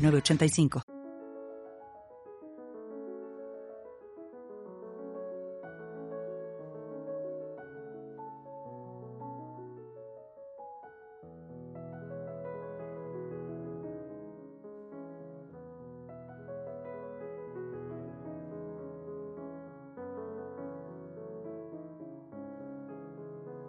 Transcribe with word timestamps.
985. 0.00 0.82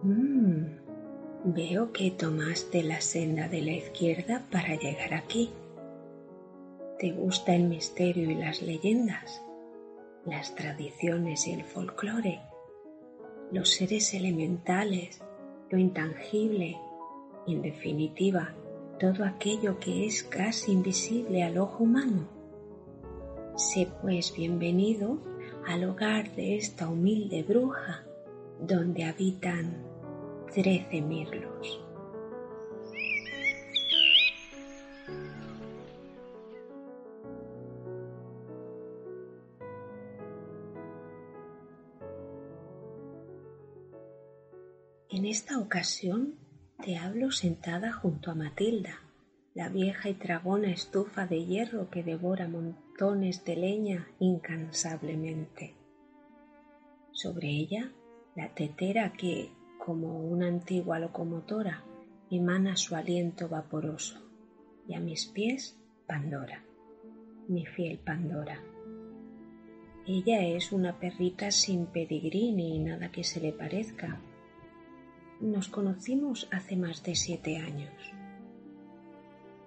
Mm, 0.03 0.65
veo 1.43 1.91
que 1.91 2.09
tomaste 2.09 2.81
la 2.81 3.01
senda 3.01 3.47
de 3.47 3.61
la 3.61 3.73
izquierda 3.73 4.43
para 4.49 4.75
llegar 4.75 5.13
aquí. 5.13 5.51
¿Te 7.01 7.13
gusta 7.13 7.55
el 7.55 7.63
misterio 7.63 8.29
y 8.29 8.35
las 8.35 8.61
leyendas? 8.61 9.41
Las 10.23 10.53
tradiciones 10.53 11.47
y 11.47 11.53
el 11.53 11.63
folclore, 11.63 12.41
los 13.51 13.71
seres 13.71 14.13
elementales, 14.13 15.19
lo 15.71 15.79
intangible 15.79 16.77
en 17.47 17.63
definitiva 17.63 18.53
todo 18.99 19.25
aquello 19.25 19.79
que 19.79 20.05
es 20.05 20.21
casi 20.21 20.73
invisible 20.73 21.41
al 21.41 21.57
ojo 21.57 21.85
humano. 21.85 22.27
Sé 23.55 23.87
pues 24.03 24.31
bienvenido 24.35 25.17
al 25.65 25.85
hogar 25.85 26.35
de 26.35 26.55
esta 26.57 26.87
humilde 26.87 27.41
bruja 27.41 28.05
donde 28.59 29.05
habitan 29.05 29.75
trece 30.53 31.01
mirlos. 31.01 31.83
Esta 45.31 45.59
ocasión 45.59 46.35
te 46.83 46.97
hablo 46.97 47.31
sentada 47.31 47.93
junto 47.93 48.31
a 48.31 48.35
Matilda, 48.35 48.99
la 49.53 49.69
vieja 49.69 50.09
y 50.09 50.13
tragona 50.13 50.73
estufa 50.73 51.25
de 51.25 51.45
hierro 51.45 51.89
que 51.89 52.03
devora 52.03 52.49
montones 52.49 53.45
de 53.45 53.55
leña 53.55 54.09
incansablemente. 54.19 55.73
Sobre 57.13 57.47
ella, 57.47 57.93
la 58.35 58.53
tetera 58.53 59.13
que, 59.13 59.53
como 59.77 60.19
una 60.19 60.47
antigua 60.47 60.99
locomotora, 60.99 61.81
emana 62.29 62.75
su 62.75 62.97
aliento 62.97 63.47
vaporoso. 63.47 64.19
Y 64.85 64.95
a 64.95 64.99
mis 64.99 65.27
pies, 65.27 65.79
Pandora, 66.07 66.61
mi 67.47 67.65
fiel 67.65 67.99
Pandora. 67.99 68.61
Ella 70.05 70.45
es 70.45 70.73
una 70.73 70.99
perrita 70.99 71.51
sin 71.51 71.85
pedigrí 71.85 72.51
ni 72.51 72.79
nada 72.79 73.13
que 73.13 73.23
se 73.23 73.39
le 73.39 73.53
parezca, 73.53 74.19
nos 75.41 75.69
conocimos 75.69 76.47
hace 76.51 76.75
más 76.75 77.03
de 77.03 77.15
siete 77.15 77.57
años. 77.57 77.91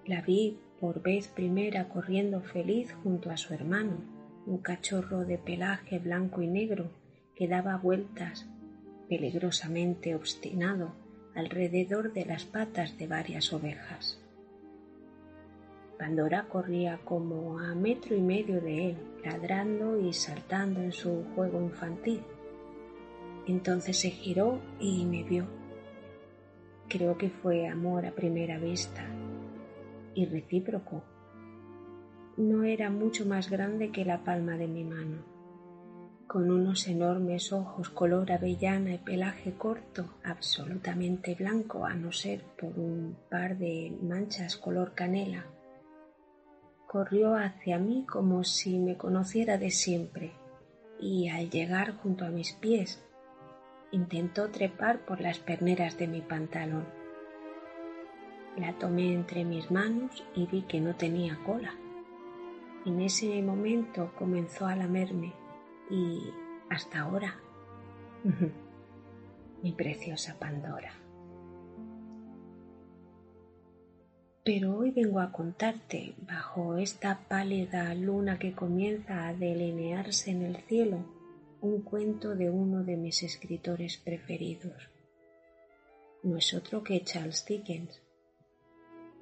La 0.05 0.21
vi 0.21 0.57
por 0.79 1.01
vez 1.01 1.27
primera 1.27 1.89
corriendo 1.89 2.41
feliz 2.41 2.93
junto 3.03 3.29
a 3.29 3.37
su 3.37 3.53
hermano, 3.53 3.97
un 4.45 4.59
cachorro 4.59 5.25
de 5.25 5.37
pelaje 5.37 5.99
blanco 5.99 6.41
y 6.41 6.47
negro 6.47 6.91
que 7.35 7.47
daba 7.47 7.77
vueltas 7.77 8.47
peligrosamente 9.09 10.15
obstinado 10.15 10.93
alrededor 11.35 12.13
de 12.13 12.25
las 12.25 12.45
patas 12.45 12.97
de 12.97 13.07
varias 13.07 13.51
ovejas. 13.51 14.21
Pandora 15.99 16.47
corría 16.49 16.99
como 17.03 17.59
a 17.59 17.73
metro 17.73 18.15
y 18.15 18.21
medio 18.21 18.61
de 18.61 18.89
él, 18.89 18.97
ladrando 19.23 19.99
y 19.99 20.13
saltando 20.13 20.81
en 20.81 20.91
su 20.91 21.23
juego 21.35 21.61
infantil. 21.61 22.21
Entonces 23.47 23.99
se 23.99 24.09
giró 24.09 24.59
y 24.79 25.05
me 25.05 25.23
vio 25.23 25.47
Creo 26.87 27.17
que 27.17 27.29
fue 27.29 27.67
amor 27.67 28.05
a 28.05 28.11
primera 28.11 28.59
vista 28.59 29.03
y 30.13 30.25
recíproco. 30.25 31.03
No 32.37 32.63
era 32.63 32.89
mucho 32.89 33.25
más 33.25 33.49
grande 33.49 33.91
que 33.91 34.05
la 34.05 34.23
palma 34.23 34.57
de 34.57 34.67
mi 34.67 34.83
mano, 34.83 35.23
con 36.27 36.51
unos 36.51 36.87
enormes 36.87 37.51
ojos 37.53 37.89
color 37.89 38.31
avellana 38.31 38.93
y 38.93 38.97
pelaje 38.99 39.53
corto, 39.53 40.15
absolutamente 40.23 41.33
blanco 41.33 41.85
a 41.85 41.95
no 41.95 42.11
ser 42.11 42.43
por 42.59 42.77
un 42.77 43.17
par 43.29 43.57
de 43.57 43.97
manchas 44.01 44.55
color 44.55 44.93
canela. 44.93 45.45
Corrió 46.87 47.35
hacia 47.35 47.79
mí 47.79 48.05
como 48.07 48.43
si 48.43 48.77
me 48.77 48.95
conociera 48.95 49.57
de 49.57 49.71
siempre 49.71 50.33
y 50.99 51.29
al 51.29 51.49
llegar 51.49 51.95
junto 51.97 52.25
a 52.25 52.29
mis 52.29 52.53
pies 52.53 53.04
intentó 53.95 54.49
trepar 54.49 54.99
por 54.99 55.21
las 55.21 55.39
perneras 55.39 55.97
de 55.97 56.07
mi 56.07 56.21
pantalón. 56.21 56.85
La 58.57 58.73
tomé 58.73 59.13
entre 59.13 59.45
mis 59.45 59.71
manos 59.71 60.23
y 60.35 60.47
vi 60.47 60.63
que 60.63 60.81
no 60.81 60.95
tenía 60.95 61.39
cola. 61.45 61.73
En 62.85 63.01
ese 63.01 63.41
momento 63.41 64.11
comenzó 64.17 64.67
a 64.67 64.75
lamerme 64.75 65.33
y 65.89 66.29
hasta 66.69 67.01
ahora, 67.01 67.39
mi 69.63 69.71
preciosa 69.71 70.35
Pandora. 70.37 70.93
Pero 74.43 74.77
hoy 74.77 74.91
vengo 74.91 75.21
a 75.21 75.31
contarte, 75.31 76.15
bajo 76.27 76.77
esta 76.77 77.19
pálida 77.27 77.95
luna 77.95 78.37
que 78.37 78.53
comienza 78.53 79.27
a 79.27 79.33
delinearse 79.33 80.31
en 80.31 80.43
el 80.43 80.57
cielo, 80.57 81.14
un 81.61 81.81
cuento 81.81 82.35
de 82.35 82.49
uno 82.49 82.83
de 82.83 82.97
mis 82.97 83.23
escritores 83.23 83.97
preferidos. 83.97 84.89
No 86.23 86.37
es 86.37 86.53
otro 86.53 86.83
que 86.83 87.03
Charles 87.03 87.45
Dickens. 87.45 88.01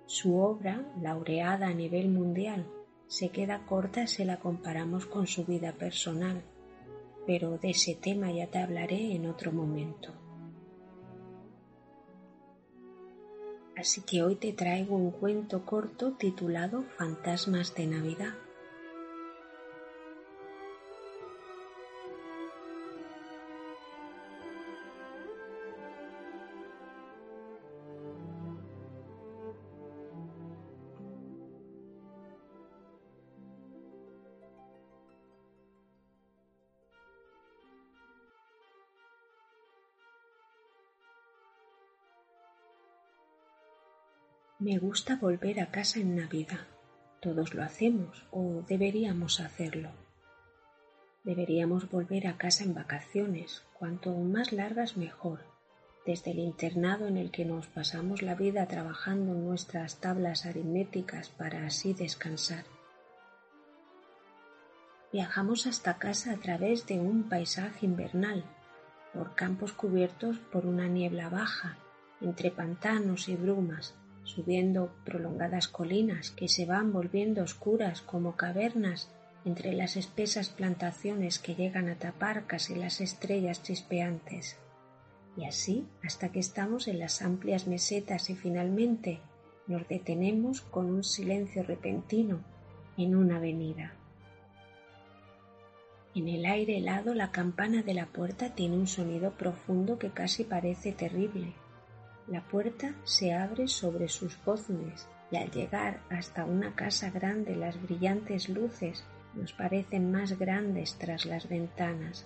Su 0.05 0.37
obra, 0.37 0.85
laureada 1.01 1.67
a 1.67 1.73
nivel 1.73 2.09
mundial, 2.09 2.65
se 3.07 3.29
queda 3.29 3.65
corta 3.65 4.07
si 4.07 4.25
la 4.25 4.39
comparamos 4.39 5.05
con 5.05 5.27
su 5.27 5.45
vida 5.45 5.73
personal, 5.73 6.43
pero 7.25 7.57
de 7.57 7.69
ese 7.71 7.95
tema 7.95 8.31
ya 8.31 8.47
te 8.47 8.59
hablaré 8.59 9.15
en 9.15 9.27
otro 9.27 9.51
momento. 9.51 10.13
Así 13.75 14.01
que 14.01 14.23
hoy 14.23 14.35
te 14.35 14.53
traigo 14.53 14.95
un 14.95 15.11
cuento 15.11 15.65
corto 15.65 16.13
titulado 16.13 16.83
Fantasmas 16.97 17.75
de 17.75 17.87
Navidad. 17.87 18.33
Me 44.63 44.77
gusta 44.77 45.17
volver 45.17 45.59
a 45.59 45.71
casa 45.71 45.99
en 45.99 46.15
Navidad. 46.15 46.65
Todos 47.19 47.53
lo 47.53 47.63
hacemos 47.63 48.25
o 48.31 48.63
deberíamos 48.65 49.41
hacerlo. 49.41 49.89
Deberíamos 51.25 51.91
volver 51.91 52.27
a 52.27 52.37
casa 52.37 52.63
en 52.63 52.73
vacaciones, 52.73 53.65
cuanto 53.73 54.15
más 54.15 54.53
largas 54.53 54.95
mejor, 54.95 55.41
desde 56.05 56.31
el 56.31 56.39
internado 56.39 57.07
en 57.07 57.17
el 57.17 57.29
que 57.29 57.43
nos 57.43 57.67
pasamos 57.67 58.21
la 58.21 58.35
vida 58.35 58.65
trabajando 58.65 59.33
nuestras 59.33 59.99
tablas 59.99 60.45
aritméticas 60.45 61.27
para 61.27 61.65
así 61.65 61.93
descansar. 61.93 62.63
Viajamos 65.11 65.67
hasta 65.67 65.97
casa 65.97 66.31
a 66.31 66.37
través 66.37 66.87
de 66.87 67.01
un 67.01 67.27
paisaje 67.27 67.85
invernal, 67.85 68.45
por 69.13 69.35
campos 69.35 69.73
cubiertos 69.73 70.37
por 70.37 70.65
una 70.65 70.87
niebla 70.87 71.27
baja, 71.27 71.77
entre 72.21 72.49
pantanos 72.49 73.27
y 73.27 73.35
brumas, 73.35 73.93
subiendo 74.23 74.93
prolongadas 75.05 75.67
colinas 75.67 76.31
que 76.31 76.47
se 76.47 76.65
van 76.65 76.93
volviendo 76.93 77.43
oscuras 77.43 78.01
como 78.01 78.35
cavernas 78.35 79.09
entre 79.45 79.73
las 79.73 79.97
espesas 79.97 80.49
plantaciones 80.49 81.39
que 81.39 81.55
llegan 81.55 81.89
a 81.89 81.95
tapar 81.95 82.45
casi 82.47 82.75
las 82.75 83.01
estrellas 83.01 83.61
chispeantes. 83.61 84.57
Y 85.35 85.45
así 85.45 85.85
hasta 86.03 86.31
que 86.31 86.39
estamos 86.39 86.87
en 86.87 86.99
las 86.99 87.21
amplias 87.21 87.67
mesetas 87.67 88.29
y 88.29 88.35
finalmente 88.35 89.19
nos 89.67 89.87
detenemos 89.87 90.61
con 90.61 90.85
un 90.85 91.03
silencio 91.03 91.63
repentino 91.63 92.41
en 92.97 93.15
una 93.15 93.37
avenida. 93.37 93.93
En 96.15 96.27
el 96.27 96.45
aire 96.45 96.77
helado 96.77 97.15
la 97.15 97.31
campana 97.31 97.81
de 97.81 97.95
la 97.95 98.05
puerta 98.05 98.53
tiene 98.53 98.77
un 98.77 98.87
sonido 98.87 99.31
profundo 99.31 99.97
que 99.97 100.11
casi 100.11 100.43
parece 100.43 100.91
terrible. 100.91 101.53
La 102.27 102.41
puerta 102.41 102.95
se 103.03 103.33
abre 103.33 103.67
sobre 103.67 104.07
sus 104.07 104.37
goznes 104.45 105.07
y 105.29 105.37
al 105.37 105.51
llegar 105.51 105.99
hasta 106.09 106.45
una 106.45 106.73
casa 106.73 107.09
grande 107.09 107.55
las 107.55 107.81
brillantes 107.81 108.47
luces 108.47 109.03
nos 109.33 109.51
parecen 109.51 110.11
más 110.11 110.37
grandes 110.39 110.95
tras 110.97 111.25
las 111.25 111.49
ventanas 111.49 112.25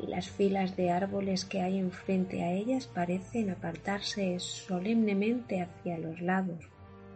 y 0.00 0.06
las 0.06 0.28
filas 0.28 0.76
de 0.76 0.90
árboles 0.90 1.44
que 1.44 1.60
hay 1.60 1.78
enfrente 1.78 2.42
a 2.42 2.52
ellas 2.52 2.86
parecen 2.86 3.50
apartarse 3.50 4.38
solemnemente 4.40 5.60
hacia 5.60 5.98
los 5.98 6.20
lados 6.20 6.68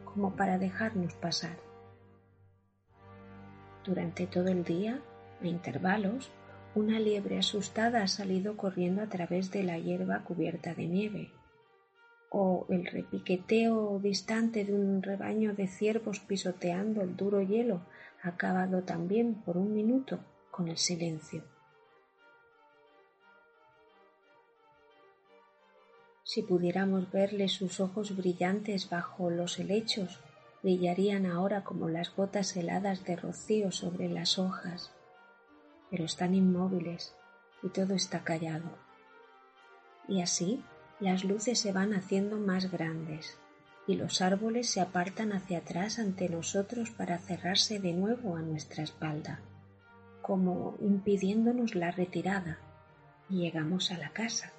como 0.05 0.37
para 0.37 0.59
dejarnos 0.59 1.15
pasar. 1.15 1.57
Durante 3.85 4.27
todo 4.27 4.49
el 4.49 4.65
día 4.65 5.01
a 5.41 5.47
intervalos, 5.47 6.31
una 6.75 7.01
liebre 7.01 7.39
asustada 7.39 8.03
ha 8.03 8.09
salido 8.09 8.57
corriendo 8.57 9.03
a 9.03 9.09
través 9.09 9.51
de 9.51 9.63
la 9.63 9.79
hierba 9.79 10.25
cubierta 10.25 10.75
de 10.75 10.87
nieve, 10.87 11.31
o 12.31 12.67
el 12.69 12.87
repiqueteo 12.87 13.99
distante 14.01 14.65
de 14.65 14.75
un 14.75 15.03
rebaño 15.03 15.55
de 15.55 15.67
ciervos 15.67 16.21
pisoteando 16.21 17.03
el 17.03 17.17
duro 17.17 17.41
hielo 17.41 17.81
acabado 18.23 18.83
también 18.83 19.35
por 19.35 19.57
un 19.57 19.73
minuto 19.75 20.19
con 20.51 20.69
el 20.69 20.77
silencio. 20.77 21.43
Si 26.25 26.43
pudiéramos 26.43 27.11
verle 27.11 27.49
sus 27.49 27.81
ojos 27.81 28.15
brillantes 28.17 28.91
bajo 28.91 29.31
los 29.31 29.59
helechos, 29.59 30.21
brillarían 30.63 31.25
ahora 31.25 31.65
como 31.65 31.89
las 31.89 32.15
gotas 32.15 32.55
heladas 32.57 33.05
de 33.05 33.17
rocío 33.17 33.73
sobre 33.73 34.09
las 34.09 34.39
hojas 34.39 34.93
pero 35.91 36.05
están 36.05 36.35
inmóviles 36.35 37.15
y 37.63 37.69
todo 37.69 37.95
está 37.95 38.25
callado. 38.25 38.71
Y 40.07 40.23
así 40.23 40.63
las 41.01 41.23
luces 41.25 41.61
se 41.61 41.73
van 41.73 41.95
haciendo 41.95 42.39
más 42.39 42.71
grandes 42.71 43.39
y 43.87 43.95
los 43.95 44.21
árboles 44.21 44.69
se 44.69 44.81
apartan 44.81 45.33
hacia 45.33 45.59
atrás 45.59 45.99
ante 45.99 46.29
nosotros 46.29 46.91
para 46.91 47.19
cerrarse 47.19 47.79
de 47.79 47.93
nuevo 47.93 48.37
a 48.37 48.43
nuestra 48.43 48.83
espalda, 48.83 49.41
como 50.21 50.77
impidiéndonos 50.81 51.75
la 51.75 51.91
retirada, 51.91 52.59
y 53.31 53.39
llegamos 53.41 53.91
a 53.91 53.99
la 53.99 54.11
casa. 54.11 54.53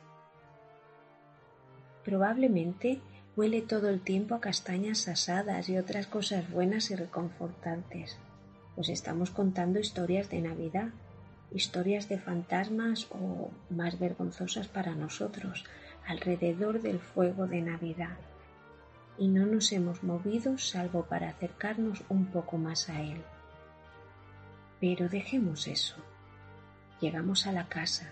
Probablemente 2.04 3.02
huele 3.36 3.62
todo 3.62 3.90
el 3.90 4.02
tiempo 4.02 4.34
a 4.34 4.42
castañas 4.42 5.08
asadas 5.08 5.70
y 5.70 5.78
otras 5.78 6.08
cosas 6.08 6.50
buenas 6.50 6.90
y 6.90 6.96
reconfortantes, 6.96 8.18
pues 8.76 8.90
estamos 8.90 9.30
contando 9.30 9.80
historias 9.80 10.30
de 10.30 10.42
Navidad 10.42 10.90
historias 11.52 12.08
de 12.10 12.20
fantasmas 12.20 13.08
o 13.12 13.50
más 13.70 14.00
vergonzosas 14.00 14.68
para 14.68 14.94
nosotros 14.94 15.66
alrededor 16.10 16.82
del 16.82 17.00
fuego 17.00 17.46
de 17.46 17.62
Navidad. 17.62 18.18
Y 19.20 19.28
no 19.28 19.46
nos 19.46 19.72
hemos 19.72 20.02
movido 20.04 20.58
salvo 20.58 21.04
para 21.04 21.30
acercarnos 21.30 22.04
un 22.10 22.26
poco 22.26 22.58
más 22.58 22.90
a 22.90 23.00
él. 23.00 23.22
Pero 24.80 25.08
dejemos 25.08 25.68
eso. 25.68 25.98
Llegamos 27.00 27.46
a 27.46 27.52
la 27.52 27.68
casa, 27.68 28.10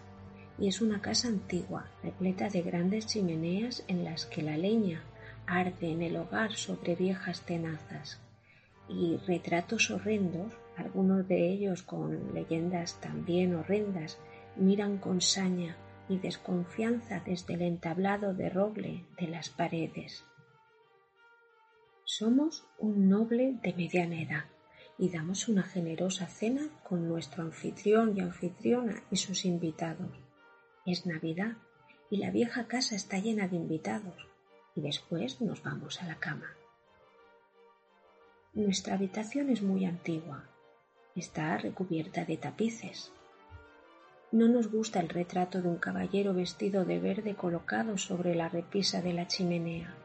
y 0.59 0.67
es 0.67 0.79
una 0.79 1.01
casa 1.01 1.27
antigua, 1.27 1.87
repleta 2.03 2.49
de 2.49 2.61
grandes 2.61 3.07
chimeneas 3.07 3.83
en 3.87 4.03
las 4.03 4.27
que 4.27 4.43
la 4.43 4.57
leña 4.57 5.01
arde 5.47 5.91
en 5.91 6.03
el 6.03 6.17
hogar 6.17 6.53
sobre 6.53 6.93
viejas 6.93 7.41
tenazas, 7.41 8.21
y 8.87 9.17
retratos 9.25 9.89
horrendos 9.89 10.53
algunos 10.77 11.27
de 11.27 11.49
ellos 11.49 11.81
con 11.81 12.35
leyendas 12.35 13.01
también 13.01 13.55
horrendas, 13.55 14.19
miran 14.55 14.99
con 14.99 15.19
saña 15.19 15.75
y 16.09 16.19
desconfianza 16.19 17.21
desde 17.25 17.55
el 17.55 17.61
entablado 17.61 18.33
de 18.33 18.49
roble 18.49 19.05
de 19.19 19.27
las 19.27 19.49
paredes. 19.49 20.25
Somos 22.03 22.65
un 22.79 23.09
noble 23.09 23.59
de 23.61 23.73
mediana 23.73 24.21
edad 24.21 24.45
y 24.97 25.09
damos 25.09 25.47
una 25.47 25.63
generosa 25.63 26.27
cena 26.27 26.69
con 26.83 27.07
nuestro 27.07 27.43
anfitrión 27.43 28.17
y 28.17 28.21
anfitriona 28.21 29.03
y 29.11 29.17
sus 29.17 29.45
invitados. 29.45 30.17
Es 30.85 31.05
Navidad 31.05 31.57
y 32.09 32.17
la 32.17 32.31
vieja 32.31 32.67
casa 32.67 32.95
está 32.95 33.19
llena 33.19 33.47
de 33.47 33.57
invitados 33.57 34.27
y 34.75 34.81
después 34.81 35.41
nos 35.41 35.61
vamos 35.63 36.01
a 36.01 36.07
la 36.07 36.15
cama. 36.15 36.55
Nuestra 38.53 38.95
habitación 38.95 39.49
es 39.49 39.61
muy 39.61 39.85
antigua, 39.85 40.49
está 41.15 41.57
recubierta 41.57 42.25
de 42.25 42.37
tapices. 42.37 43.11
No 44.29 44.49
nos 44.49 44.69
gusta 44.69 44.99
el 44.99 45.07
retrato 45.07 45.61
de 45.61 45.69
un 45.69 45.77
caballero 45.77 46.33
vestido 46.33 46.83
de 46.83 46.99
verde 46.99 47.35
colocado 47.35 47.97
sobre 47.97 48.35
la 48.35 48.49
repisa 48.49 49.01
de 49.01 49.13
la 49.13 49.25
chimenea. 49.25 49.95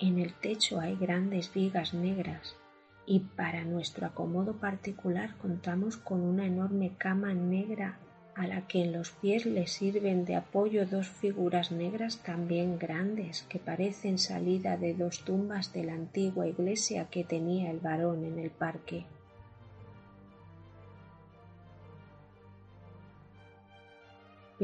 En 0.00 0.18
el 0.18 0.32
techo 0.32 0.80
hay 0.80 0.96
grandes 0.96 1.52
vigas 1.52 1.92
negras 1.92 2.56
y 3.04 3.20
para 3.20 3.64
nuestro 3.64 4.06
acomodo 4.06 4.54
particular 4.54 5.36
contamos 5.36 5.98
con 5.98 6.22
una 6.22 6.46
enorme 6.46 6.92
cama 6.96 7.34
negra 7.34 7.98
a 8.34 8.46
la 8.46 8.66
que 8.66 8.82
en 8.82 8.94
los 8.94 9.10
pies 9.10 9.44
le 9.44 9.66
sirven 9.66 10.24
de 10.24 10.36
apoyo 10.36 10.86
dos 10.86 11.08
figuras 11.08 11.72
negras 11.72 12.22
también 12.22 12.78
grandes 12.78 13.42
que 13.50 13.58
parecen 13.58 14.18
salida 14.18 14.78
de 14.78 14.94
dos 14.94 15.24
tumbas 15.24 15.74
de 15.74 15.84
la 15.84 15.92
antigua 15.92 16.46
iglesia 16.46 17.06
que 17.10 17.22
tenía 17.22 17.70
el 17.70 17.80
varón 17.80 18.24
en 18.24 18.38
el 18.38 18.50
parque. 18.50 19.04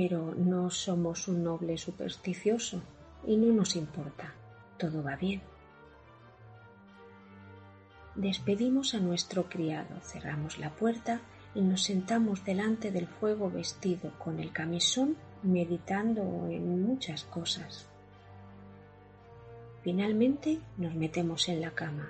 Pero 0.00 0.34
no 0.34 0.70
somos 0.70 1.28
un 1.28 1.44
noble 1.44 1.76
supersticioso 1.76 2.80
y 3.26 3.36
no 3.36 3.52
nos 3.52 3.76
importa, 3.76 4.32
todo 4.78 5.02
va 5.02 5.14
bien. 5.16 5.42
Despedimos 8.14 8.94
a 8.94 8.98
nuestro 8.98 9.50
criado, 9.50 10.00
cerramos 10.00 10.58
la 10.58 10.70
puerta 10.70 11.20
y 11.54 11.60
nos 11.60 11.82
sentamos 11.82 12.46
delante 12.46 12.90
del 12.90 13.08
fuego 13.08 13.50
vestido 13.50 14.10
con 14.18 14.40
el 14.40 14.52
camisón 14.52 15.18
meditando 15.42 16.48
en 16.48 16.82
muchas 16.82 17.24
cosas. 17.24 17.86
Finalmente 19.82 20.60
nos 20.78 20.94
metemos 20.94 21.46
en 21.50 21.60
la 21.60 21.72
cama. 21.72 22.08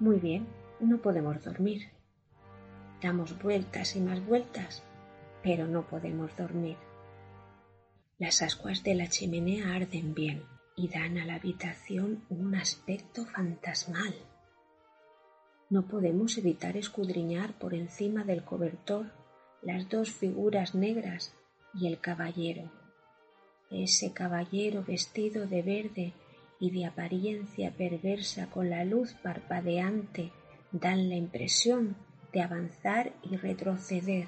Muy 0.00 0.16
bien, 0.20 0.46
no 0.80 0.96
podemos 1.02 1.44
dormir. 1.44 1.90
Damos 3.02 3.38
vueltas 3.42 3.94
y 3.94 4.00
más 4.00 4.24
vueltas, 4.24 4.82
pero 5.46 5.68
no 5.68 5.86
podemos 5.86 6.36
dormir. 6.36 6.76
Las 8.18 8.42
ascuas 8.42 8.82
de 8.82 8.96
la 8.96 9.06
chimenea 9.06 9.76
arden 9.76 10.12
bien 10.12 10.42
y 10.74 10.88
dan 10.88 11.18
a 11.18 11.24
la 11.24 11.36
habitación 11.36 12.24
un 12.28 12.56
aspecto 12.56 13.24
fantasmal. 13.26 14.12
No 15.70 15.86
podemos 15.86 16.36
evitar 16.36 16.76
escudriñar 16.76 17.56
por 17.60 17.74
encima 17.74 18.24
del 18.24 18.42
cobertor 18.42 19.12
las 19.62 19.88
dos 19.88 20.10
figuras 20.10 20.74
negras 20.74 21.32
y 21.72 21.86
el 21.86 22.00
caballero. 22.00 22.72
Ese 23.70 24.12
caballero 24.12 24.82
vestido 24.82 25.46
de 25.46 25.62
verde 25.62 26.12
y 26.58 26.72
de 26.72 26.86
apariencia 26.86 27.70
perversa 27.70 28.50
con 28.50 28.68
la 28.68 28.84
luz 28.84 29.14
parpadeante 29.22 30.32
dan 30.72 31.08
la 31.08 31.14
impresión 31.14 31.94
de 32.32 32.42
avanzar 32.42 33.12
y 33.22 33.36
retroceder, 33.36 34.26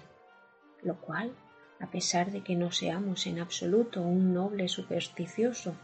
lo 0.82 1.00
cual, 1.00 1.32
a 1.80 1.90
pesar 1.90 2.30
de 2.30 2.42
que 2.42 2.56
no 2.56 2.72
seamos 2.72 3.26
en 3.26 3.40
absoluto 3.40 4.02
un 4.02 4.34
noble 4.34 4.68
supersticioso, 4.68 5.74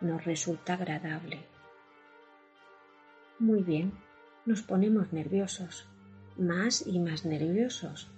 nos 0.00 0.24
resulta 0.24 0.74
agradable. 0.74 1.44
Muy 3.38 3.62
bien, 3.62 3.92
nos 4.46 4.62
ponemos 4.62 5.12
nerviosos, 5.12 5.88
más 6.36 6.86
y 6.86 6.98
más 6.98 7.24
nerviosos. 7.24 8.10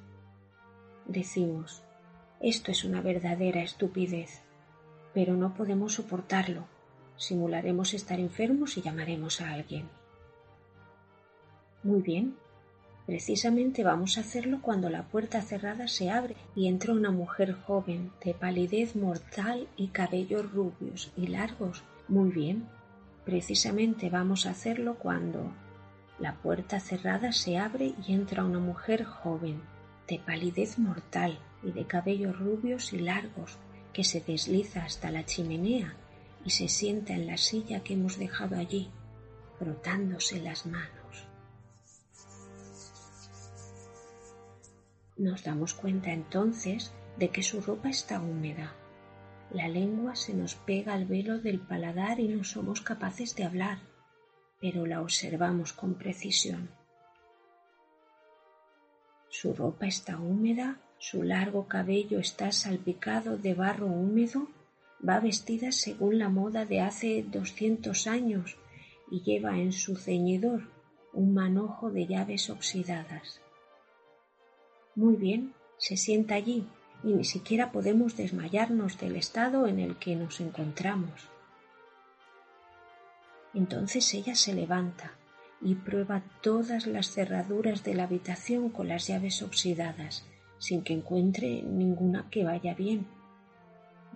Decimos, 1.07 1.83
esto 2.41 2.71
es 2.71 2.85
una 2.85 3.01
verdadera 3.01 3.63
estupidez, 3.63 4.43
pero 5.15 5.35
no 5.35 5.55
podemos 5.55 5.95
soportarlo. 5.95 6.67
Simularemos 7.17 7.95
estar 7.95 8.21
enfermos 8.21 8.77
y 8.77 8.83
llamaremos 8.83 9.41
a 9.41 9.53
alguien. 9.53 9.89
Muy 11.83 12.03
bien, 12.03 12.37
Precisamente 13.07 13.85
vamos 13.85 14.19
a 14.19 14.23
hacerlo 14.23 14.59
cuando 14.61 14.91
la 14.91 15.05
puerta 15.05 15.41
cerrada 15.41 15.87
se 15.87 16.11
abre 16.11 16.35
y 16.57 16.67
entra 16.67 16.93
una 16.93 17.13
mujer 17.13 17.53
joven, 17.53 18.11
de 18.25 18.35
palidez 18.35 18.97
mortal 18.97 19.69
y 19.77 19.89
cabellos 19.89 20.51
rubios 20.53 21.13
y 21.17 21.29
largos. 21.29 21.85
Muy 22.09 22.31
bien. 22.31 22.67
Precisamente 23.25 24.11
vamos 24.11 24.45
a 24.47 24.51
hacerlo 24.51 24.97
cuando 24.97 25.53
la 26.19 26.35
puerta 26.35 26.81
cerrada 26.81 27.31
se 27.31 27.59
abre 27.59 27.95
y 28.07 28.13
entra 28.13 28.45
una 28.45 28.59
mujer 28.59 29.05
joven, 29.05 29.61
de 30.09 30.19
palidez 30.19 30.77
mortal 30.79 31.39
y 31.63 31.71
de 31.71 31.87
cabellos 31.87 32.37
rubios 32.39 32.93
y 32.93 32.99
largos, 32.99 33.59
que 33.93 34.03
se 34.03 34.21
desliza 34.21 34.85
hasta 34.85 35.13
la 35.13 35.25
chimenea 35.25 35.95
y 36.45 36.51
se 36.51 36.69
sienta 36.69 37.13
en 37.15 37.27
la 37.27 37.37
silla 37.37 37.85
que 37.85 37.95
hemos 37.95 38.19
dejado 38.19 38.57
allí, 38.57 38.91
frotándose 39.59 40.41
las 40.41 40.67
manos. 40.67 40.96
Nos 45.17 45.45
damos 45.45 45.73
cuenta 45.73 46.13
entonces 46.13 46.93
de 47.17 47.31
que 47.31 47.43
su 47.43 47.63
ropa 47.63 47.89
está 47.89 48.21
húmeda. 48.21 48.75
La 49.51 49.69
lengua 49.69 50.15
se 50.15 50.35
nos 50.35 50.55
pega 50.55 50.93
al 50.93 51.07
velo 51.07 51.39
del 51.39 51.61
paladar 51.61 52.21
y 52.21 52.29
no 52.29 52.45
somos 52.45 52.83
capaces 52.83 53.35
de 53.35 53.45
hablar, 53.45 53.79
pero 54.61 54.85
la 54.85 55.01
observamos 55.01 55.73
con 55.73 55.95
precisión. 55.95 56.69
Su 59.29 59.55
ropa 59.55 59.87
está 59.87 60.19
húmeda, 60.19 60.81
su 60.99 61.23
largo 61.23 61.67
cabello 61.67 62.19
está 62.19 62.53
salpicado 62.53 63.39
de 63.39 63.55
barro 63.55 63.87
húmedo, 63.87 64.49
va 65.07 65.21
vestida 65.21 65.73
según 65.73 66.19
la 66.19 66.29
moda 66.29 66.65
de 66.67 66.81
hace 66.81 67.23
doscientos 67.23 68.07
años 68.07 68.59
y 69.11 69.23
lleva 69.23 69.59
en 69.59 69.73
su 69.73 69.97
ceñidor 69.97 70.69
un 71.13 71.33
manojo 71.33 71.91
de 71.91 72.07
llaves 72.07 72.51
oxidadas. 72.51 73.41
Muy 74.97 75.17
bien, 75.17 75.53
se 75.77 75.99
sienta 75.99 76.37
allí 76.37 76.67
y 77.05 77.13
ni 77.13 77.25
siquiera 77.25 77.71
podemos 77.71 78.17
desmayarnos 78.17 78.99
del 78.99 79.17
estado 79.17 79.67
en 79.67 79.79
el 79.79 79.97
que 79.97 80.17
nos 80.17 80.41
encontramos. 80.41 81.29
Entonces 83.53 84.15
ella 84.15 84.35
se 84.35 84.55
levanta 84.55 85.13
y 85.61 85.75
prueba 85.75 86.23
todas 86.41 86.87
las 86.87 87.11
cerraduras 87.11 87.85
de 87.85 87.95
la 87.95 88.05
habitación 88.05 88.71
con 88.71 88.89
las 88.89 89.07
llaves 89.07 89.43
oxidadas, 89.43 90.25
sin 90.59 90.83
que 90.83 90.95
encuentre 90.95 91.63
ninguna 91.63 92.31
que 92.31 92.45
vaya 92.45 92.73
bien. 92.73 93.07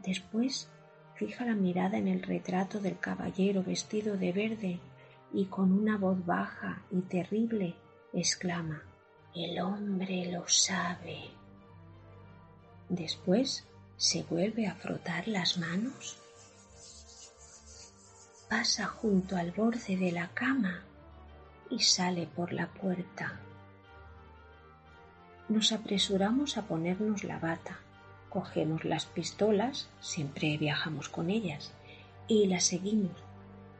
Después 0.02 0.70
fija 1.14 1.44
la 1.44 1.54
mirada 1.54 1.98
en 1.98 2.08
el 2.08 2.22
retrato 2.22 2.80
del 2.80 2.98
caballero 2.98 3.62
vestido 3.62 4.16
de 4.16 4.32
verde 4.32 4.80
y 5.30 5.44
con 5.44 5.72
una 5.72 5.98
voz 5.98 6.24
baja 6.24 6.82
y 6.90 7.02
terrible 7.02 7.74
exclama 8.14 8.82
el 9.34 9.60
hombre 9.60 10.30
lo 10.32 10.48
sabe. 10.48 11.30
Después 12.88 13.64
se 13.96 14.24
vuelve 14.24 14.66
a 14.66 14.74
frotar 14.74 15.28
las 15.28 15.58
manos. 15.58 16.18
Pasa 18.48 18.86
junto 18.86 19.36
al 19.36 19.52
borde 19.52 19.96
de 19.96 20.10
la 20.10 20.28
cama 20.28 20.82
y 21.70 21.78
sale 21.80 22.26
por 22.26 22.52
la 22.52 22.66
puerta. 22.66 23.38
Nos 25.48 25.72
apresuramos 25.72 26.56
a 26.56 26.62
ponernos 26.62 27.22
la 27.22 27.38
bata, 27.38 27.78
cogemos 28.28 28.84
las 28.84 29.06
pistolas, 29.06 29.88
siempre 30.00 30.56
viajamos 30.58 31.08
con 31.08 31.30
ellas, 31.30 31.72
y 32.26 32.46
las 32.46 32.64
seguimos, 32.64 33.12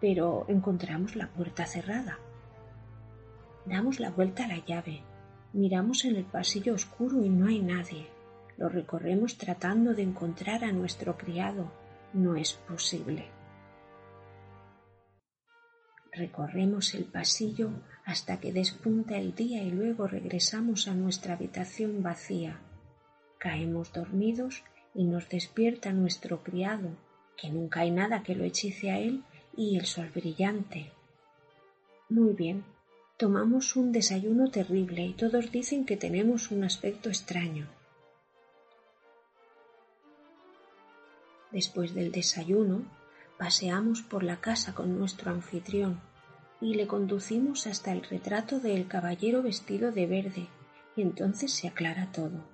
pero 0.01 0.45
encontramos 0.49 1.17
la 1.17 1.29
puerta 1.29 1.67
cerrada. 1.67 2.19
Damos 3.67 4.01
la 4.01 4.11
vuelta 4.11 4.45
a 4.45 4.49
la 4.49 4.65
llave, 4.65 5.03
Miramos 5.53 6.05
en 6.05 6.17
el 6.17 6.25
pasillo 6.25 6.75
oscuro 6.75 7.25
y 7.25 7.29
no 7.29 7.47
hay 7.47 7.61
nadie. 7.61 8.07
Lo 8.57 8.69
recorremos 8.69 9.37
tratando 9.37 9.95
de 9.95 10.03
encontrar 10.03 10.65
a 10.65 10.73
nuestro 10.73 11.17
criado. 11.17 11.73
No 12.13 12.37
es 12.37 12.53
posible. 12.53 13.27
Recorremos 16.13 16.95
el 16.95 17.05
pasillo 17.05 17.71
hasta 18.05 18.41
que 18.41 18.53
despunta 18.53 19.17
el 19.17 19.35
día 19.35 19.63
y 19.63 19.71
luego 19.71 20.07
regresamos 20.07 20.89
a 20.89 20.95
nuestra 20.95 21.35
habitación 21.35 22.03
vacía. 22.03 22.61
Caemos 23.39 23.93
dormidos 23.93 24.63
y 24.95 25.05
nos 25.05 25.29
despierta 25.29 25.93
nuestro 25.93 26.43
criado, 26.43 26.91
que 27.37 27.49
nunca 27.49 27.81
hay 27.81 27.91
nada 27.91 28.23
que 28.23 28.35
lo 28.35 28.45
hechice 28.45 28.91
a 28.91 28.99
él 28.99 29.25
y 29.57 29.79
el 29.79 29.87
sol 29.87 30.11
brillante. 30.15 30.93
Muy 32.09 32.35
bien, 32.35 32.65
Tomamos 33.21 33.77
un 33.77 33.93
desayuno 33.93 34.51
terrible 34.51 35.05
y 35.05 35.13
todos 35.13 35.53
dicen 35.53 35.85
que 35.85 35.99
tenemos 35.99 36.51
un 36.51 36.65
aspecto 36.65 37.11
extraño. 37.11 37.69
Después 41.53 41.93
del 41.95 42.13
desayuno, 42.13 42.81
paseamos 43.39 44.01
por 44.01 44.23
la 44.23 44.41
casa 44.41 44.75
con 44.75 44.99
nuestro 44.99 45.31
anfitrión 45.31 46.01
y 46.63 46.77
le 46.77 46.87
conducimos 46.87 47.67
hasta 47.67 47.93
el 47.93 48.03
retrato 48.05 48.59
del 48.59 48.89
caballero 48.89 49.43
vestido 49.43 49.93
de 49.93 50.07
verde, 50.07 50.49
y 50.97 51.03
entonces 51.03 51.53
se 51.53 51.69
aclara 51.69 52.11
todo. 52.13 52.49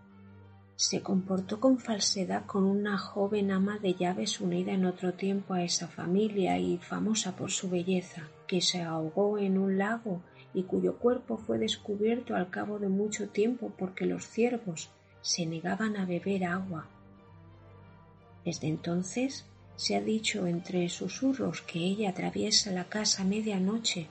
Se 0.75 1.01
comportó 1.01 1.61
con 1.61 1.79
falsedad 1.79 2.45
con 2.45 2.65
una 2.65 2.99
joven 2.99 3.53
ama 3.53 3.79
de 3.79 3.95
llaves 3.95 4.41
unida 4.41 4.73
en 4.73 4.85
otro 4.85 5.15
tiempo 5.15 5.55
a 5.55 5.63
esa 5.63 5.87
familia 5.87 6.59
y 6.59 6.79
famosa 6.79 7.37
por 7.37 7.53
su 7.53 7.71
belleza, 7.71 8.23
que 8.49 8.61
se 8.61 8.83
ahogó 8.83 9.39
en 9.39 9.59
un 9.59 9.79
lago 9.79 10.23
y 10.57 10.63
cuyo 10.63 10.97
cuerpo 10.97 11.37
fue 11.37 11.59
descubierto 11.59 12.35
al 12.35 12.49
cabo 12.49 12.79
de 12.79 12.89
mucho 12.89 13.29
tiempo 13.29 13.75
porque 13.77 14.07
los 14.07 14.27
ciervos 14.27 14.89
se 15.21 15.45
negaban 15.45 15.99
a 15.99 16.07
beber 16.07 16.47
agua. 16.47 16.87
Desde 18.43 18.67
entonces 18.67 19.45
se 19.77 19.97
ha 19.97 20.01
dicho 20.01 20.47
entre 20.47 20.89
susurros 20.89 21.61
que 21.61 21.81
ella 21.81 22.09
atraviesa 22.09 22.71
la 22.71 22.85
casa 22.85 23.23
medianoche, 23.23 24.07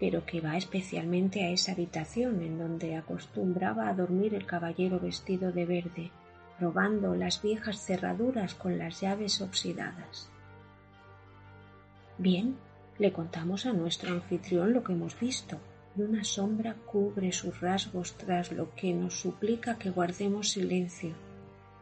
pero 0.00 0.26
que 0.26 0.40
va 0.40 0.56
especialmente 0.56 1.44
a 1.44 1.50
esa 1.50 1.70
habitación 1.70 2.42
en 2.42 2.58
donde 2.58 2.96
acostumbraba 2.96 3.88
a 3.88 3.94
dormir 3.94 4.34
el 4.34 4.46
caballero 4.46 4.98
vestido 4.98 5.52
de 5.52 5.64
verde, 5.64 6.10
robando 6.58 7.14
las 7.14 7.40
viejas 7.40 7.78
cerraduras 7.78 8.56
con 8.56 8.78
las 8.78 9.00
llaves 9.00 9.40
oxidadas. 9.40 10.28
Bien, 12.18 12.56
le 12.98 13.12
contamos 13.12 13.64
a 13.66 13.72
nuestro 13.72 14.12
anfitrión 14.12 14.72
lo 14.72 14.82
que 14.82 14.92
hemos 14.92 15.16
visto, 15.20 15.60
y 15.96 16.02
una 16.02 16.24
sombra 16.24 16.74
cubre 16.86 17.32
sus 17.32 17.60
rasgos 17.60 18.14
tras 18.16 18.52
lo 18.52 18.74
que 18.74 18.92
nos 18.92 19.18
suplica 19.20 19.78
que 19.78 19.90
guardemos 19.90 20.50
silencio. 20.50 21.14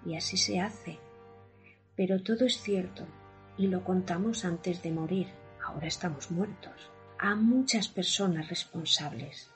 Y 0.05 0.17
así 0.17 0.37
se 0.37 0.61
hace. 0.61 0.99
Pero 1.97 2.23
todo 2.23 2.45
es 2.45 2.61
cierto, 2.61 3.07
y 3.57 3.69
lo 3.69 3.85
contamos 3.85 4.45
antes 4.45 4.83
de 4.83 4.91
morir, 4.91 5.29
ahora 5.65 5.87
estamos 5.87 6.31
muertos, 6.31 6.91
a 7.19 7.35
muchas 7.35 7.89
personas 7.89 8.49
responsables. 8.49 9.51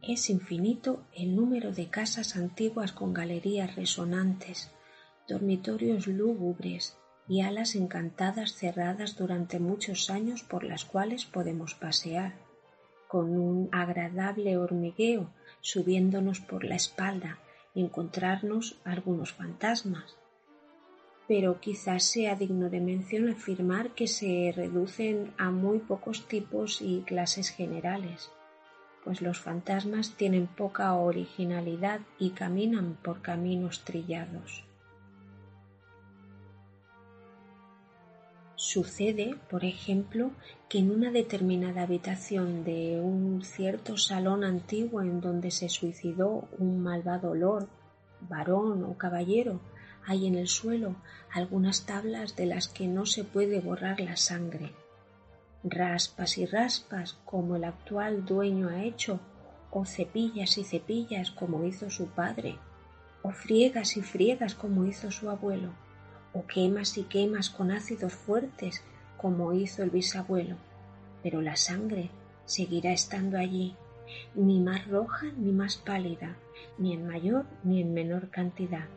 Es 0.00 0.30
infinito 0.30 1.04
el 1.14 1.36
número 1.36 1.70
de 1.70 1.88
casas 1.88 2.36
antiguas 2.36 2.92
con 2.92 3.12
galerías 3.12 3.76
resonantes, 3.76 4.72
dormitorios 5.28 6.08
lúgubres, 6.08 6.96
y 7.28 7.42
alas 7.42 7.74
encantadas 7.74 8.54
cerradas 8.54 9.16
durante 9.16 9.58
muchos 9.58 10.10
años 10.10 10.42
por 10.42 10.64
las 10.64 10.84
cuales 10.84 11.24
podemos 11.24 11.74
pasear, 11.74 12.34
con 13.08 13.38
un 13.38 13.68
agradable 13.72 14.56
hormigueo 14.56 15.30
subiéndonos 15.60 16.40
por 16.40 16.64
la 16.64 16.74
espalda 16.74 17.38
y 17.74 17.82
encontrarnos 17.82 18.80
algunos 18.84 19.32
fantasmas. 19.32 20.16
Pero 21.28 21.60
quizás 21.60 22.04
sea 22.04 22.34
digno 22.34 22.68
de 22.68 22.80
mención 22.80 23.28
afirmar 23.28 23.90
que 23.90 24.08
se 24.08 24.52
reducen 24.54 25.32
a 25.38 25.50
muy 25.50 25.78
pocos 25.78 26.26
tipos 26.26 26.82
y 26.82 27.02
clases 27.02 27.50
generales, 27.50 28.30
pues 29.04 29.22
los 29.22 29.38
fantasmas 29.38 30.16
tienen 30.16 30.46
poca 30.46 30.92
originalidad 30.94 32.00
y 32.18 32.30
caminan 32.30 32.96
por 33.02 33.22
caminos 33.22 33.84
trillados. 33.84 34.64
Sucede, 38.64 39.34
por 39.50 39.64
ejemplo, 39.64 40.30
que 40.68 40.78
en 40.78 40.92
una 40.92 41.10
determinada 41.10 41.82
habitación 41.82 42.62
de 42.62 43.00
un 43.00 43.42
cierto 43.42 43.96
salón 43.98 44.44
antiguo 44.44 45.02
en 45.02 45.20
donde 45.20 45.50
se 45.50 45.68
suicidó 45.68 46.48
un 46.58 46.80
malvado 46.80 47.34
lord, 47.34 47.66
varón 48.20 48.84
o 48.84 48.96
caballero, 48.96 49.60
hay 50.06 50.28
en 50.28 50.36
el 50.36 50.46
suelo 50.46 50.94
algunas 51.32 51.86
tablas 51.86 52.36
de 52.36 52.46
las 52.46 52.68
que 52.68 52.86
no 52.86 53.04
se 53.04 53.24
puede 53.24 53.58
borrar 53.58 53.98
la 53.98 54.16
sangre. 54.16 54.70
Raspas 55.64 56.38
y 56.38 56.46
raspas 56.46 57.18
como 57.24 57.56
el 57.56 57.64
actual 57.64 58.24
dueño 58.24 58.68
ha 58.68 58.84
hecho, 58.84 59.18
o 59.72 59.84
cepillas 59.84 60.56
y 60.56 60.62
cepillas 60.62 61.32
como 61.32 61.64
hizo 61.64 61.90
su 61.90 62.06
padre, 62.06 62.58
o 63.22 63.32
friegas 63.32 63.96
y 63.96 64.02
friegas 64.02 64.54
como 64.54 64.86
hizo 64.86 65.10
su 65.10 65.30
abuelo 65.30 65.72
o 66.32 66.46
quemas 66.46 66.96
y 66.98 67.04
quemas 67.04 67.50
con 67.50 67.70
ácidos 67.70 68.12
fuertes 68.12 68.82
como 69.16 69.52
hizo 69.52 69.82
el 69.82 69.90
bisabuelo, 69.90 70.56
pero 71.22 71.40
la 71.40 71.56
sangre 71.56 72.10
seguirá 72.44 72.92
estando 72.92 73.38
allí, 73.38 73.76
ni 74.34 74.60
más 74.60 74.86
roja 74.88 75.26
ni 75.36 75.52
más 75.52 75.76
pálida, 75.76 76.36
ni 76.78 76.92
en 76.92 77.06
mayor 77.06 77.46
ni 77.62 77.80
en 77.80 77.94
menor 77.94 78.30
cantidad, 78.30 78.88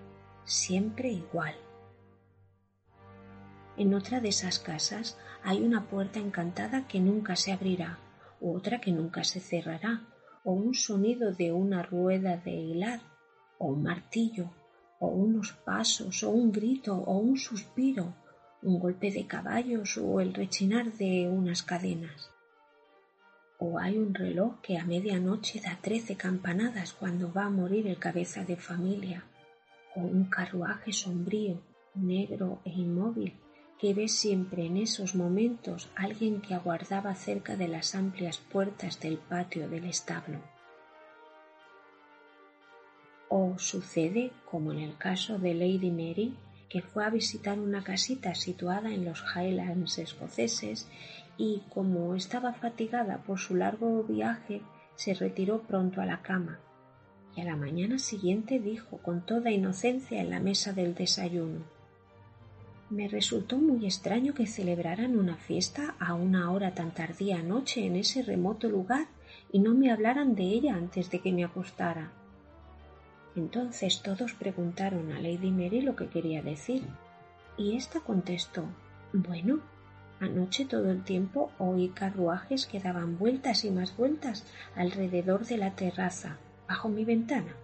siempre 0.44 1.10
igual. 1.10 1.56
En 3.78 3.94
otra 3.94 4.22
de 4.22 4.30
esas 4.30 4.60
casas 4.60 5.18
hay 5.44 5.62
una 5.62 5.88
puerta 5.88 6.20
encantada 6.20 6.88
que 6.88 7.00
nunca 7.00 7.36
se 7.36 7.52
abrirá, 7.52 8.00
u 8.40 8.56
otra 8.56 8.80
que 8.80 8.92
nunca 8.92 9.24
se 9.24 9.40
cerrará, 9.40 10.02
o 10.44 10.54
un 10.54 10.74
sonido 10.74 11.34
de 11.34 11.52
una 11.52 11.84
rueda 11.84 12.38
de 12.38 12.52
hilar, 12.52 13.02
o 13.58 13.68
un 13.68 13.84
martillo, 13.84 14.52
o 15.06 15.10
unos 15.28 15.54
pasos, 15.70 16.24
o 16.24 16.30
un 16.42 16.52
grito, 16.52 16.94
o 16.96 17.18
un 17.18 17.38
suspiro, 17.38 18.06
un 18.62 18.80
golpe 18.80 19.12
de 19.12 19.24
caballos, 19.28 19.98
o 19.98 20.20
el 20.20 20.34
rechinar 20.34 20.92
de 20.94 21.12
unas 21.30 21.62
cadenas. 21.64 22.32
O 23.60 23.80
hay 23.80 23.98
un 23.98 24.14
reloj 24.14 24.52
que 24.62 24.78
a 24.78 24.84
medianoche 24.94 25.62
da 25.66 25.76
trece 25.86 26.14
campanadas 26.26 26.90
cuando 27.00 27.26
va 27.32 27.46
a 27.46 27.56
morir 27.60 27.88
el 27.88 28.00
cabeza 28.06 28.44
de 28.44 28.58
familia, 28.58 29.20
o 29.96 30.02
un 30.02 30.26
carruaje 30.36 30.92
sombrío, 30.92 31.56
negro 31.96 32.60
e 32.66 32.72
inmóvil 32.86 33.34
que 33.80 33.94
ve 33.94 34.08
siempre 34.08 34.66
en 34.66 34.78
esos 34.78 35.16
momentos 35.16 35.90
alguien 35.96 36.42
que 36.42 36.54
aguardaba 36.54 37.14
cerca 37.16 37.56
de 37.56 37.68
las 37.68 37.94
amplias 37.96 38.38
puertas 38.38 39.00
del 39.00 39.18
patio 39.18 39.70
del 39.70 39.86
establo. 39.86 40.40
O 43.38 43.60
sucede, 43.60 44.32
como 44.50 44.72
en 44.72 44.80
el 44.80 44.96
caso 44.98 45.38
de 45.40 45.54
Lady 45.54 45.92
Mary, 45.92 46.34
que 46.70 46.82
fue 46.82 47.04
a 47.04 47.10
visitar 47.10 47.60
una 47.60 47.84
casita 47.84 48.34
situada 48.34 48.94
en 48.94 49.04
los 49.04 49.26
Highlands 49.36 49.98
escoceses 49.98 50.88
y 51.38 51.62
como 51.68 52.16
estaba 52.16 52.54
fatigada 52.54 53.18
por 53.24 53.38
su 53.40 53.56
largo 53.56 54.04
viaje, 54.04 54.62
se 54.96 55.14
retiró 55.14 55.64
pronto 55.64 56.02
a 56.02 56.06
la 56.06 56.22
cama 56.22 56.60
y 57.36 57.42
a 57.42 57.44
la 57.44 57.58
mañana 57.58 58.00
siguiente 58.00 58.60
dijo 58.60 59.00
con 59.00 59.26
toda 59.26 59.52
inocencia 59.52 60.22
en 60.22 60.30
la 60.30 60.40
mesa 60.40 60.72
del 60.72 60.96
desayuno 60.96 61.76
me 62.90 63.08
resultó 63.08 63.58
muy 63.58 63.86
extraño 63.86 64.34
que 64.34 64.46
celebraran 64.46 65.18
una 65.18 65.36
fiesta 65.36 65.96
a 66.00 66.14
una 66.14 66.52
hora 66.52 66.76
tan 66.76 66.92
tardía 66.92 67.40
anoche 67.40 67.86
en 67.86 67.96
ese 67.96 68.22
remoto 68.22 68.70
lugar 68.70 69.08
y 69.52 69.60
no 69.60 69.74
me 69.74 69.92
hablaran 69.92 70.36
de 70.36 70.44
ella 70.44 70.76
antes 70.76 71.10
de 71.10 71.20
que 71.20 71.32
me 71.32 71.44
acostara. 71.44 72.12
Entonces 73.36 74.02
todos 74.02 74.34
preguntaron 74.34 75.12
a 75.12 75.20
Lady 75.20 75.52
Mary 75.52 75.82
lo 75.82 75.96
que 75.96 76.08
quería 76.08 76.42
decir, 76.42 76.88
y 77.58 77.76
ésta 77.76 78.00
contestó 78.00 78.64
Bueno, 79.12 79.60
anoche 80.20 80.66
todo 80.66 80.90
el 80.90 81.04
tiempo 81.04 81.52
oí 81.60 81.90
carruajes 81.90 82.66
que 82.66 82.80
daban 82.80 83.18
vueltas 83.18 83.66
y 83.66 83.72
más 83.72 83.96
vueltas 83.98 84.46
alrededor 84.76 85.46
de 85.46 85.58
la 85.58 85.76
terraza, 85.76 86.38
bajo 86.68 86.88
mi 86.88 87.04
ventana. 87.04 87.56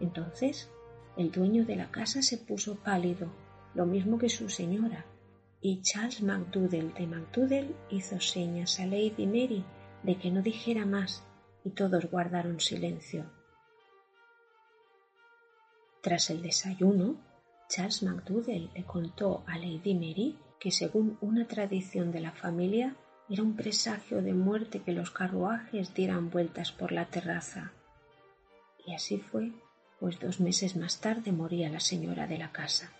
Entonces 0.00 0.68
el 1.16 1.30
dueño 1.30 1.64
de 1.64 1.76
la 1.76 1.90
casa 1.90 2.20
se 2.22 2.36
puso 2.36 2.76
pálido 2.76 3.30
lo 3.74 3.86
mismo 3.86 4.18
que 4.18 4.28
su 4.28 4.48
señora, 4.48 5.04
y 5.60 5.80
Charles 5.82 6.22
MacDoodle 6.22 6.92
de 6.98 7.06
MacDoodle 7.06 7.74
hizo 7.90 8.20
señas 8.20 8.80
a 8.80 8.86
Lady 8.86 9.26
Mary 9.26 9.64
de 10.02 10.16
que 10.16 10.30
no 10.30 10.42
dijera 10.42 10.86
más 10.86 11.24
y 11.64 11.70
todos 11.70 12.10
guardaron 12.10 12.60
silencio. 12.60 13.35
Tras 16.06 16.30
el 16.30 16.40
desayuno, 16.40 17.16
Charles 17.68 18.04
MacDoodle 18.04 18.68
le 18.72 18.84
contó 18.84 19.42
a 19.48 19.58
Lady 19.58 19.92
Mary 19.92 20.38
que 20.60 20.70
según 20.70 21.18
una 21.20 21.48
tradición 21.48 22.12
de 22.12 22.20
la 22.20 22.30
familia 22.30 22.94
era 23.28 23.42
un 23.42 23.56
presagio 23.56 24.22
de 24.22 24.32
muerte 24.32 24.82
que 24.82 24.92
los 24.92 25.10
carruajes 25.10 25.94
dieran 25.94 26.30
vueltas 26.30 26.70
por 26.70 26.92
la 26.92 27.06
terraza. 27.06 27.72
Y 28.86 28.94
así 28.94 29.18
fue, 29.18 29.50
pues 29.98 30.20
dos 30.20 30.38
meses 30.38 30.76
más 30.76 31.00
tarde 31.00 31.32
moría 31.32 31.68
la 31.70 31.80
señora 31.80 32.28
de 32.28 32.38
la 32.38 32.52
casa 32.52 32.92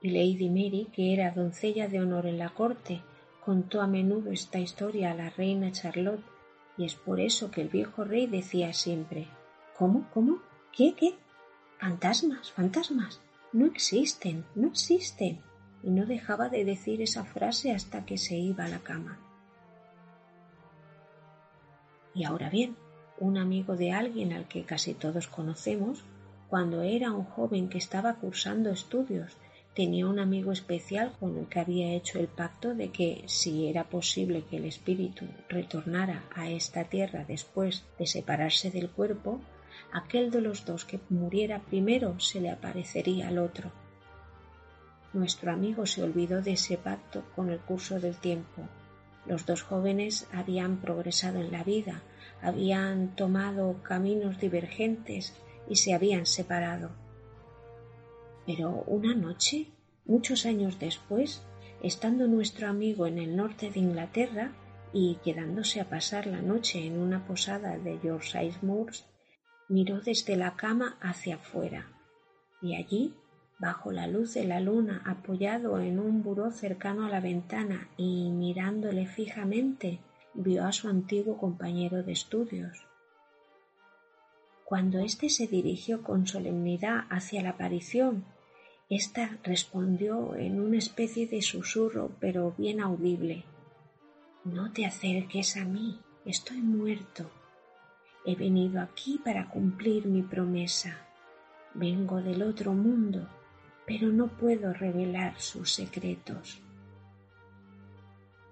y 0.00 0.10
Lady 0.10 0.48
Mary, 0.50 0.86
que 0.94 1.12
era 1.12 1.32
doncella 1.32 1.88
de 1.88 1.98
honor 1.98 2.26
en 2.26 2.38
la 2.38 2.50
corte, 2.50 3.02
contó 3.44 3.80
a 3.80 3.88
menudo 3.88 4.30
esta 4.30 4.60
historia 4.60 5.10
a 5.10 5.14
la 5.14 5.30
reina 5.30 5.72
Charlotte, 5.72 6.22
y 6.78 6.84
es 6.84 6.94
por 6.94 7.18
eso 7.18 7.50
que 7.50 7.60
el 7.60 7.70
viejo 7.70 8.04
rey 8.04 8.28
decía 8.28 8.72
siempre 8.72 9.26
¿Cómo? 9.76 10.08
¿Cómo? 10.14 10.38
¿Qué? 10.70 10.94
¿Qué? 10.94 11.16
Fantasmas, 11.80 12.52
fantasmas. 12.52 13.22
No 13.54 13.64
existen, 13.64 14.44
no 14.54 14.68
existen. 14.68 15.40
Y 15.82 15.90
no 15.90 16.04
dejaba 16.04 16.50
de 16.50 16.66
decir 16.66 17.00
esa 17.00 17.24
frase 17.24 17.72
hasta 17.72 18.04
que 18.04 18.18
se 18.18 18.36
iba 18.36 18.66
a 18.66 18.68
la 18.68 18.80
cama. 18.80 19.18
Y 22.14 22.24
ahora 22.24 22.50
bien, 22.50 22.76
un 23.18 23.38
amigo 23.38 23.76
de 23.76 23.92
alguien 23.92 24.34
al 24.34 24.46
que 24.46 24.64
casi 24.64 24.92
todos 24.92 25.26
conocemos, 25.26 26.04
cuando 26.50 26.82
era 26.82 27.12
un 27.12 27.24
joven 27.24 27.70
que 27.70 27.78
estaba 27.78 28.16
cursando 28.16 28.70
estudios 28.70 29.38
tenía 29.74 30.06
un 30.06 30.18
amigo 30.18 30.52
especial 30.52 31.12
con 31.18 31.38
el 31.38 31.46
que 31.46 31.60
había 31.60 31.94
hecho 31.94 32.18
el 32.18 32.26
pacto 32.26 32.74
de 32.74 32.90
que 32.90 33.22
si 33.26 33.68
era 33.68 33.84
posible 33.84 34.44
que 34.50 34.56
el 34.56 34.64
espíritu 34.64 35.26
retornara 35.48 36.24
a 36.34 36.50
esta 36.50 36.84
tierra 36.84 37.24
después 37.26 37.84
de 37.98 38.06
separarse 38.06 38.70
del 38.70 38.90
cuerpo, 38.90 39.40
aquel 39.92 40.30
de 40.30 40.40
los 40.40 40.64
dos 40.64 40.84
que 40.84 41.00
muriera 41.08 41.60
primero 41.60 42.18
se 42.20 42.40
le 42.40 42.50
aparecería 42.50 43.28
al 43.28 43.38
otro. 43.38 43.72
Nuestro 45.12 45.52
amigo 45.52 45.86
se 45.86 46.02
olvidó 46.02 46.40
de 46.40 46.52
ese 46.52 46.76
pacto 46.76 47.24
con 47.34 47.50
el 47.50 47.58
curso 47.58 47.98
del 47.98 48.16
tiempo. 48.16 48.68
Los 49.26 49.44
dos 49.44 49.62
jóvenes 49.62 50.28
habían 50.32 50.78
progresado 50.80 51.40
en 51.40 51.50
la 51.50 51.64
vida, 51.64 52.02
habían 52.42 53.14
tomado 53.16 53.82
caminos 53.82 54.38
divergentes 54.38 55.34
y 55.68 55.76
se 55.76 55.94
habían 55.94 56.26
separado. 56.26 56.90
Pero 58.46 58.84
una 58.86 59.14
noche, 59.14 59.66
muchos 60.06 60.46
años 60.46 60.78
después, 60.78 61.42
estando 61.82 62.26
nuestro 62.26 62.68
amigo 62.68 63.06
en 63.06 63.18
el 63.18 63.36
norte 63.36 63.70
de 63.70 63.80
Inglaterra 63.80 64.52
y 64.92 65.16
quedándose 65.24 65.80
a 65.80 65.88
pasar 65.88 66.26
la 66.26 66.42
noche 66.42 66.84
en 66.86 66.98
una 66.98 67.26
posada 67.26 67.78
de 67.78 67.98
Yorkshire 68.02 68.56
Moors, 68.62 69.06
miró 69.70 70.00
desde 70.00 70.36
la 70.36 70.56
cama 70.56 70.98
hacia 71.00 71.36
afuera 71.36 71.86
y 72.62 72.74
allí, 72.74 73.14
bajo 73.58 73.92
la 73.92 74.06
luz 74.06 74.34
de 74.34 74.44
la 74.44 74.60
luna, 74.60 75.02
apoyado 75.06 75.80
en 75.80 75.98
un 75.98 76.22
buró 76.22 76.50
cercano 76.50 77.06
a 77.06 77.10
la 77.10 77.20
ventana 77.20 77.88
y 77.96 78.30
mirándole 78.30 79.06
fijamente, 79.06 80.00
vio 80.34 80.64
a 80.64 80.72
su 80.72 80.88
antiguo 80.88 81.38
compañero 81.38 82.02
de 82.02 82.12
estudios. 82.12 82.86
Cuando 84.64 85.00
éste 85.00 85.28
se 85.30 85.46
dirigió 85.46 86.02
con 86.02 86.26
solemnidad 86.26 87.06
hacia 87.10 87.42
la 87.42 87.50
aparición, 87.50 88.24
ésta 88.88 89.38
respondió 89.42 90.36
en 90.36 90.60
una 90.60 90.78
especie 90.78 91.26
de 91.26 91.42
susurro, 91.42 92.12
pero 92.20 92.54
bien 92.56 92.80
audible. 92.80 93.44
No 94.44 94.72
te 94.72 94.86
acerques 94.86 95.56
a 95.56 95.64
mí, 95.64 95.98
estoy 96.24 96.58
muerto. 96.58 97.30
He 98.24 98.34
venido 98.34 98.80
aquí 98.80 99.20
para 99.24 99.48
cumplir 99.48 100.06
mi 100.06 100.22
promesa. 100.22 100.98
Vengo 101.74 102.20
del 102.20 102.42
otro 102.42 102.74
mundo, 102.74 103.28
pero 103.86 104.08
no 104.08 104.28
puedo 104.28 104.72
revelar 104.72 105.40
sus 105.40 105.72
secretos. 105.72 106.60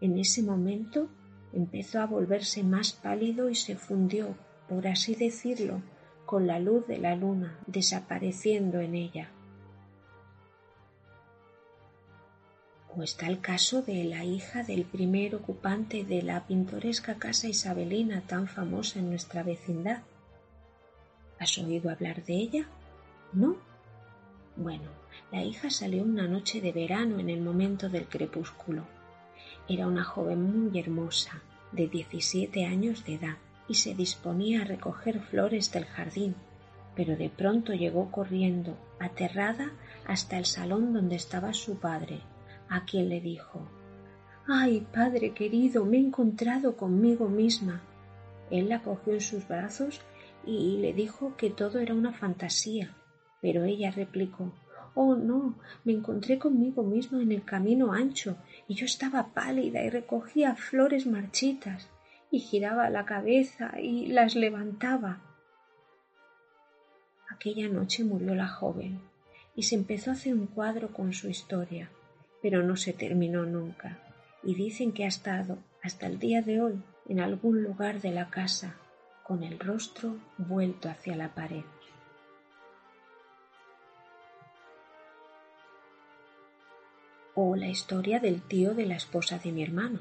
En 0.00 0.18
ese 0.18 0.42
momento 0.42 1.08
empezó 1.52 2.00
a 2.00 2.06
volverse 2.06 2.62
más 2.62 2.92
pálido 2.92 3.50
y 3.50 3.54
se 3.54 3.76
fundió, 3.76 4.36
por 4.68 4.86
así 4.86 5.14
decirlo, 5.14 5.82
con 6.24 6.46
la 6.46 6.58
luz 6.58 6.86
de 6.86 6.98
la 6.98 7.16
luna 7.16 7.58
desapareciendo 7.66 8.80
en 8.80 8.94
ella. 8.94 9.30
Está 13.02 13.28
el 13.28 13.40
caso 13.40 13.82
de 13.82 14.02
la 14.04 14.24
hija 14.24 14.64
del 14.64 14.84
primer 14.84 15.36
ocupante 15.36 16.04
de 16.04 16.20
la 16.20 16.46
pintoresca 16.46 17.14
casa 17.14 17.46
isabelina 17.46 18.22
tan 18.26 18.48
famosa 18.48 18.98
en 18.98 19.10
nuestra 19.10 19.44
vecindad. 19.44 20.02
¿Has 21.38 21.56
oído 21.58 21.90
hablar 21.90 22.24
de 22.24 22.34
ella? 22.34 22.66
¿No? 23.32 23.56
Bueno, 24.56 24.90
la 25.30 25.44
hija 25.44 25.70
salió 25.70 26.02
una 26.02 26.26
noche 26.26 26.60
de 26.60 26.72
verano 26.72 27.20
en 27.20 27.30
el 27.30 27.40
momento 27.40 27.88
del 27.88 28.08
crepúsculo. 28.08 28.84
Era 29.68 29.86
una 29.86 30.02
joven 30.02 30.42
muy 30.42 30.78
hermosa, 30.78 31.40
de 31.70 31.86
diecisiete 31.86 32.64
años 32.66 33.04
de 33.04 33.14
edad, 33.14 33.36
y 33.68 33.74
se 33.74 33.94
disponía 33.94 34.62
a 34.62 34.64
recoger 34.64 35.20
flores 35.20 35.70
del 35.70 35.84
jardín, 35.84 36.34
pero 36.96 37.16
de 37.16 37.30
pronto 37.30 37.74
llegó 37.74 38.10
corriendo, 38.10 38.76
aterrada, 38.98 39.70
hasta 40.04 40.36
el 40.36 40.46
salón 40.46 40.92
donde 40.92 41.14
estaba 41.14 41.52
su 41.52 41.78
padre, 41.78 42.20
a 42.68 42.84
quien 42.84 43.08
le 43.08 43.20
dijo 43.20 43.68
Ay, 44.46 44.86
padre 44.92 45.34
querido, 45.34 45.84
me 45.84 45.98
he 45.98 46.00
encontrado 46.00 46.76
conmigo 46.76 47.28
misma. 47.28 47.82
Él 48.50 48.70
la 48.70 48.82
cogió 48.82 49.12
en 49.12 49.20
sus 49.20 49.46
brazos 49.46 50.00
y 50.46 50.78
le 50.78 50.94
dijo 50.94 51.36
que 51.36 51.50
todo 51.50 51.80
era 51.80 51.92
una 51.92 52.12
fantasía, 52.14 52.96
pero 53.42 53.64
ella 53.64 53.90
replicó 53.90 54.54
Oh, 54.94 55.14
no, 55.14 55.54
me 55.84 55.92
encontré 55.92 56.38
conmigo 56.38 56.82
mismo 56.82 57.20
en 57.20 57.30
el 57.30 57.44
camino 57.44 57.92
ancho, 57.92 58.36
y 58.66 58.74
yo 58.74 58.86
estaba 58.86 59.32
pálida 59.32 59.82
y 59.84 59.90
recogía 59.90 60.56
flores 60.56 61.06
marchitas, 61.06 61.88
y 62.30 62.40
giraba 62.40 62.90
la 62.90 63.04
cabeza 63.04 63.78
y 63.80 64.06
las 64.06 64.34
levantaba. 64.34 65.20
Aquella 67.28 67.68
noche 67.68 68.02
murió 68.02 68.34
la 68.34 68.48
joven, 68.48 69.00
y 69.54 69.62
se 69.62 69.76
empezó 69.76 70.10
a 70.10 70.14
hacer 70.14 70.34
un 70.34 70.46
cuadro 70.46 70.88
con 70.88 71.12
su 71.12 71.28
historia, 71.28 71.90
pero 72.42 72.62
no 72.62 72.76
se 72.76 72.92
terminó 72.92 73.44
nunca, 73.44 73.98
y 74.42 74.54
dicen 74.54 74.92
que 74.92 75.04
ha 75.04 75.08
estado 75.08 75.58
hasta 75.82 76.06
el 76.06 76.18
día 76.18 76.42
de 76.42 76.60
hoy 76.60 76.82
en 77.08 77.20
algún 77.20 77.62
lugar 77.62 78.00
de 78.00 78.12
la 78.12 78.30
casa, 78.30 78.76
con 79.22 79.42
el 79.42 79.58
rostro 79.58 80.16
vuelto 80.36 80.88
hacia 80.88 81.16
la 81.16 81.34
pared. 81.34 81.64
O 87.34 87.56
la 87.56 87.68
historia 87.68 88.20
del 88.20 88.42
tío 88.42 88.74
de 88.74 88.86
la 88.86 88.96
esposa 88.96 89.38
de 89.38 89.52
mi 89.52 89.62
hermano, 89.62 90.00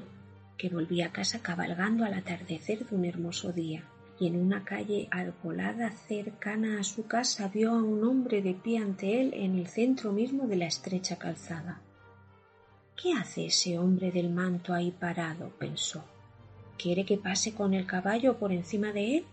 que 0.56 0.68
volvía 0.68 1.06
a 1.06 1.12
casa 1.12 1.40
cabalgando 1.40 2.04
al 2.04 2.14
atardecer 2.14 2.84
de 2.84 2.96
un 2.96 3.04
hermoso 3.04 3.52
día, 3.52 3.84
y 4.18 4.26
en 4.26 4.36
una 4.36 4.64
calle 4.64 5.08
arbolada 5.10 5.92
cercana 5.92 6.80
a 6.80 6.84
su 6.84 7.06
casa 7.06 7.48
vio 7.48 7.70
a 7.70 7.82
un 7.82 8.02
hombre 8.04 8.42
de 8.42 8.54
pie 8.54 8.78
ante 8.78 9.20
él 9.20 9.32
en 9.34 9.56
el 9.56 9.68
centro 9.68 10.10
mismo 10.10 10.48
de 10.48 10.56
la 10.56 10.66
estrecha 10.66 11.16
calzada. 11.16 11.80
¿Qué 13.00 13.12
hace 13.12 13.46
ese 13.46 13.78
hombre 13.78 14.10
del 14.10 14.28
manto 14.28 14.74
ahí 14.74 14.90
parado? 14.90 15.50
pensó. 15.50 16.02
¿Quiere 16.76 17.06
que 17.06 17.16
pase 17.16 17.54
con 17.54 17.72
el 17.72 17.86
caballo 17.86 18.38
por 18.38 18.50
encima 18.50 18.92
de 18.92 19.18
él? 19.18 19.24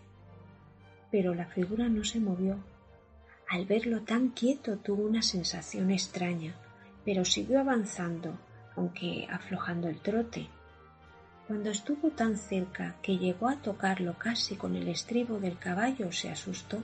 Pero 1.09 1.33
la 1.33 1.47
figura 1.47 1.89
no 1.89 2.03
se 2.03 2.19
movió. 2.19 2.57
Al 3.49 3.65
verlo 3.65 4.01
tan 4.01 4.29
quieto 4.29 4.77
tuvo 4.77 5.01
una 5.03 5.23
sensación 5.23 5.89
extraña, 5.89 6.53
pero 7.03 7.25
siguió 7.25 7.59
avanzando, 7.59 8.37
aunque 8.75 9.27
aflojando 9.31 9.87
el 9.87 9.99
trote. 9.99 10.47
Cuando 11.47 11.71
estuvo 11.71 12.11
tan 12.11 12.37
cerca 12.37 12.97
que 13.01 13.17
llegó 13.17 13.49
a 13.49 13.63
tocarlo 13.63 14.19
casi 14.19 14.57
con 14.57 14.75
el 14.75 14.87
estribo 14.89 15.39
del 15.39 15.57
caballo, 15.57 16.11
se 16.11 16.29
asustó 16.29 16.83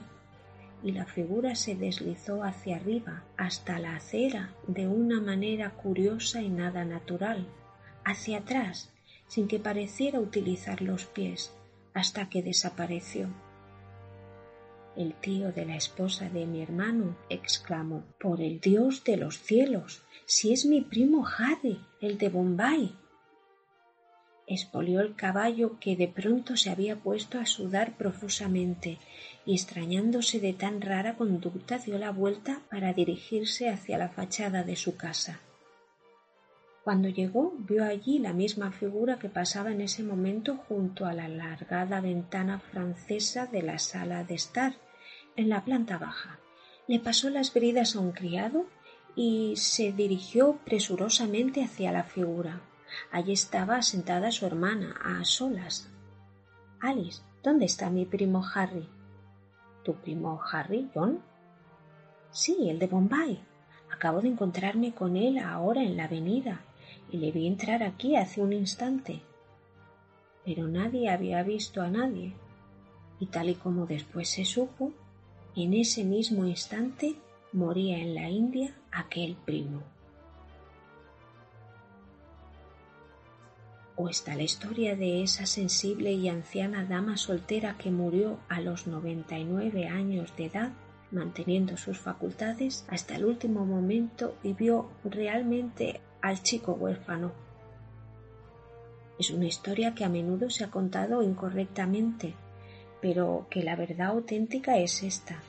y 0.82 0.92
la 0.92 1.06
figura 1.06 1.54
se 1.54 1.74
deslizó 1.74 2.42
hacia 2.42 2.76
arriba 2.76 3.24
hasta 3.36 3.78
la 3.78 3.96
acera 3.96 4.54
de 4.66 4.88
una 4.88 5.20
manera 5.20 5.70
curiosa 5.70 6.42
y 6.42 6.48
nada 6.48 6.84
natural, 6.84 7.46
hacia 8.04 8.38
atrás, 8.38 8.92
sin 9.28 9.48
que 9.48 9.58
pareciera 9.58 10.20
utilizar 10.20 10.82
los 10.82 11.06
pies, 11.06 11.54
hasta 11.94 12.28
que 12.28 12.42
desapareció. 12.42 13.28
El 14.96 15.14
tío 15.14 15.52
de 15.52 15.64
la 15.64 15.76
esposa 15.76 16.28
de 16.28 16.44
mi 16.44 16.60
hermano 16.60 17.16
exclamó 17.30 18.04
Por 18.20 18.42
el 18.42 18.60
Dios 18.60 19.04
de 19.04 19.16
los 19.16 19.38
cielos, 19.38 20.02
si 20.26 20.52
es 20.52 20.66
mi 20.66 20.82
primo 20.82 21.26
Harry, 21.26 21.80
el 22.00 22.18
de 22.18 22.28
Bombay. 22.28 22.94
Espolió 24.46 25.00
el 25.00 25.14
caballo 25.14 25.78
que 25.80 25.96
de 25.96 26.08
pronto 26.08 26.58
se 26.58 26.68
había 26.68 26.96
puesto 26.96 27.38
a 27.38 27.46
sudar 27.46 27.96
profusamente 27.96 28.98
y 29.44 29.54
extrañándose 29.54 30.40
de 30.40 30.52
tan 30.52 30.80
rara 30.80 31.16
conducta 31.16 31.78
dio 31.78 31.98
la 31.98 32.10
vuelta 32.10 32.60
para 32.70 32.92
dirigirse 32.92 33.68
hacia 33.68 33.98
la 33.98 34.08
fachada 34.08 34.62
de 34.62 34.76
su 34.76 34.96
casa. 34.96 35.40
Cuando 36.84 37.08
llegó 37.08 37.54
vio 37.58 37.84
allí 37.84 38.18
la 38.18 38.32
misma 38.32 38.72
figura 38.72 39.18
que 39.18 39.28
pasaba 39.28 39.70
en 39.70 39.80
ese 39.80 40.02
momento 40.02 40.56
junto 40.68 41.06
a 41.06 41.12
la 41.12 41.26
alargada 41.26 42.00
ventana 42.00 42.58
francesa 42.58 43.46
de 43.46 43.62
la 43.62 43.78
sala 43.78 44.24
de 44.24 44.34
estar, 44.34 44.74
en 45.36 45.48
la 45.48 45.64
planta 45.64 45.96
baja. 45.98 46.40
Le 46.88 46.98
pasó 46.98 47.30
las 47.30 47.54
bridas 47.54 47.94
a 47.94 48.00
un 48.00 48.12
criado 48.12 48.66
y 49.14 49.54
se 49.56 49.92
dirigió 49.92 50.58
presurosamente 50.64 51.62
hacia 51.62 51.92
la 51.92 52.04
figura. 52.04 52.62
Allí 53.10 53.32
estaba 53.32 53.80
sentada 53.82 54.32
su 54.32 54.44
hermana, 54.44 54.96
a 55.04 55.24
solas. 55.24 55.88
Alice, 56.80 57.22
¿dónde 57.42 57.66
está 57.66 57.90
mi 57.90 58.04
primo 58.04 58.44
Harry? 58.54 58.88
¿Tu 59.82 59.94
primo 59.94 60.40
Harry, 60.50 60.88
John? 60.94 61.20
Sí, 62.30 62.68
el 62.68 62.78
de 62.78 62.86
Bombay. 62.86 63.40
Acabo 63.92 64.20
de 64.20 64.28
encontrarme 64.28 64.94
con 64.94 65.16
él 65.16 65.38
ahora 65.38 65.82
en 65.82 65.96
la 65.96 66.04
avenida 66.04 66.62
y 67.10 67.18
le 67.18 67.30
vi 67.30 67.46
entrar 67.46 67.82
aquí 67.82 68.16
hace 68.16 68.40
un 68.40 68.52
instante. 68.52 69.20
Pero 70.44 70.66
nadie 70.66 71.10
había 71.10 71.42
visto 71.42 71.82
a 71.82 71.88
nadie. 71.88 72.34
Y 73.20 73.26
tal 73.26 73.50
y 73.50 73.54
como 73.54 73.86
después 73.86 74.28
se 74.28 74.44
supo, 74.44 74.92
en 75.54 75.74
ese 75.74 76.04
mismo 76.04 76.46
instante 76.46 77.16
moría 77.52 77.98
en 77.98 78.14
la 78.14 78.28
India 78.30 78.74
aquel 78.90 79.36
primo. 79.36 79.82
O 83.96 84.08
está 84.08 84.34
la 84.34 84.42
historia 84.42 84.96
de 84.96 85.22
esa 85.22 85.46
sensible 85.46 86.12
y 86.12 86.28
anciana 86.28 86.84
dama 86.84 87.16
soltera 87.16 87.76
que 87.76 87.90
murió 87.90 88.38
a 88.48 88.60
los 88.60 88.86
99 88.86 89.86
años 89.88 90.34
de 90.36 90.46
edad, 90.46 90.72
manteniendo 91.10 91.76
sus 91.76 91.98
facultades 91.98 92.84
hasta 92.88 93.16
el 93.16 93.24
último 93.24 93.66
momento 93.66 94.36
y 94.42 94.54
vio 94.54 94.90
realmente 95.04 96.00
al 96.22 96.42
chico 96.42 96.72
huérfano. 96.72 97.32
Es 99.18 99.30
una 99.30 99.46
historia 99.46 99.94
que 99.94 100.04
a 100.04 100.08
menudo 100.08 100.48
se 100.50 100.64
ha 100.64 100.70
contado 100.70 101.22
incorrectamente, 101.22 102.34
pero 103.00 103.46
que 103.50 103.62
la 103.62 103.76
verdad 103.76 104.08
auténtica 104.08 104.78
es 104.78 105.02
esta. 105.02 105.42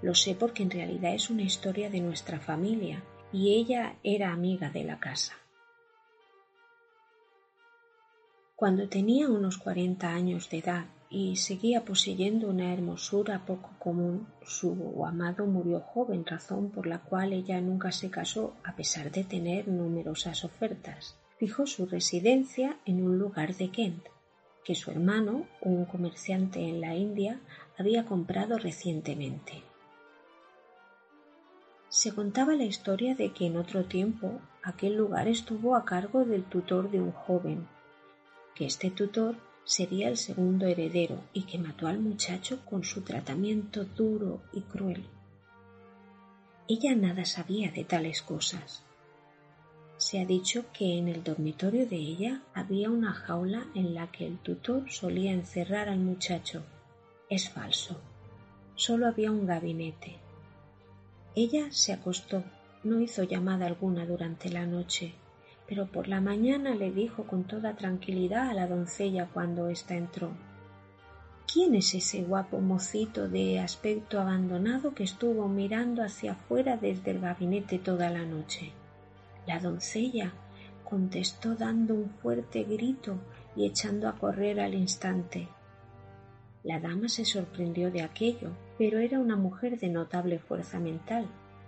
Lo 0.00 0.14
sé 0.14 0.34
porque 0.34 0.62
en 0.62 0.70
realidad 0.70 1.12
es 1.14 1.28
una 1.28 1.42
historia 1.42 1.90
de 1.90 2.00
nuestra 2.00 2.38
familia 2.38 3.02
y 3.32 3.54
ella 3.54 3.96
era 4.02 4.32
amiga 4.32 4.70
de 4.70 4.84
la 4.84 5.00
casa. 5.00 5.34
Cuando 8.60 8.90
tenía 8.90 9.26
unos 9.26 9.56
cuarenta 9.56 10.12
años 10.12 10.50
de 10.50 10.58
edad 10.58 10.84
y 11.08 11.36
seguía 11.36 11.82
poseyendo 11.82 12.50
una 12.50 12.74
hermosura 12.74 13.46
poco 13.46 13.70
común, 13.78 14.26
su 14.42 15.02
amado 15.06 15.46
murió 15.46 15.80
joven, 15.80 16.26
razón 16.26 16.68
por 16.68 16.86
la 16.86 16.98
cual 16.98 17.32
ella 17.32 17.58
nunca 17.62 17.90
se 17.90 18.10
casó 18.10 18.52
a 18.62 18.76
pesar 18.76 19.10
de 19.12 19.24
tener 19.24 19.66
numerosas 19.66 20.44
ofertas. 20.44 21.16
Fijó 21.38 21.66
su 21.66 21.86
residencia 21.86 22.76
en 22.84 23.02
un 23.02 23.18
lugar 23.18 23.56
de 23.56 23.70
Kent, 23.70 24.04
que 24.62 24.74
su 24.74 24.90
hermano, 24.90 25.46
un 25.62 25.86
comerciante 25.86 26.60
en 26.60 26.82
la 26.82 26.94
India, 26.94 27.40
había 27.78 28.04
comprado 28.04 28.58
recientemente. 28.58 29.62
Se 31.88 32.14
contaba 32.14 32.54
la 32.56 32.64
historia 32.64 33.14
de 33.14 33.32
que 33.32 33.46
en 33.46 33.56
otro 33.56 33.86
tiempo 33.86 34.38
aquel 34.62 34.96
lugar 34.96 35.28
estuvo 35.28 35.76
a 35.76 35.86
cargo 35.86 36.26
del 36.26 36.44
tutor 36.44 36.90
de 36.90 37.00
un 37.00 37.12
joven, 37.12 37.66
que 38.60 38.66
este 38.66 38.90
tutor 38.90 39.36
sería 39.64 40.10
el 40.10 40.18
segundo 40.18 40.66
heredero 40.66 41.24
y 41.32 41.44
que 41.44 41.56
mató 41.56 41.86
al 41.86 41.98
muchacho 41.98 42.62
con 42.66 42.84
su 42.84 43.00
tratamiento 43.00 43.86
duro 43.86 44.42
y 44.52 44.60
cruel. 44.60 45.06
Ella 46.68 46.94
nada 46.94 47.24
sabía 47.24 47.70
de 47.70 47.84
tales 47.84 48.20
cosas. 48.20 48.82
Se 49.96 50.20
ha 50.20 50.26
dicho 50.26 50.66
que 50.74 50.98
en 50.98 51.08
el 51.08 51.24
dormitorio 51.24 51.86
de 51.86 51.96
ella 51.96 52.42
había 52.52 52.90
una 52.90 53.14
jaula 53.14 53.66
en 53.74 53.94
la 53.94 54.12
que 54.12 54.26
el 54.26 54.36
tutor 54.36 54.90
solía 54.90 55.32
encerrar 55.32 55.88
al 55.88 56.00
muchacho. 56.00 56.62
Es 57.30 57.48
falso. 57.48 57.98
Solo 58.74 59.06
había 59.06 59.32
un 59.32 59.46
gabinete. 59.46 60.18
Ella 61.34 61.68
se 61.70 61.94
acostó, 61.94 62.44
no 62.84 63.00
hizo 63.00 63.22
llamada 63.22 63.64
alguna 63.64 64.04
durante 64.04 64.50
la 64.50 64.66
noche 64.66 65.14
pero 65.70 65.86
por 65.86 66.08
la 66.08 66.20
mañana 66.20 66.74
le 66.74 66.90
dijo 66.90 67.28
con 67.28 67.44
toda 67.44 67.76
tranquilidad 67.76 68.50
a 68.50 68.54
la 68.54 68.66
doncella 68.66 69.28
cuando 69.32 69.68
ésta 69.68 69.94
entró 69.94 70.32
¿Quién 71.52 71.76
es 71.76 71.94
ese 71.94 72.22
guapo 72.22 72.60
mocito 72.60 73.28
de 73.28 73.60
aspecto 73.60 74.20
abandonado 74.20 74.94
que 74.94 75.04
estuvo 75.04 75.48
mirando 75.48 76.02
hacia 76.02 76.32
afuera 76.32 76.76
desde 76.76 77.12
el 77.12 77.20
gabinete 77.20 77.78
toda 77.78 78.10
la 78.10 78.24
noche? 78.24 78.72
La 79.46 79.60
doncella 79.60 80.32
contestó 80.82 81.54
dando 81.54 81.94
un 81.94 82.10
fuerte 82.10 82.64
grito 82.64 83.18
y 83.54 83.66
echando 83.66 84.08
a 84.08 84.16
correr 84.16 84.60
al 84.60 84.74
instante. 84.74 85.48
La 86.64 86.78
dama 86.78 87.08
se 87.08 87.24
sorprendió 87.24 87.90
de 87.90 88.02
aquello, 88.02 88.50
pero 88.76 88.98
era 88.98 89.18
una 89.18 89.36
mujer 89.36 89.78
de 89.78 89.88
notable 89.88 90.38
fuerza 90.38 90.78
mental, 90.78 91.26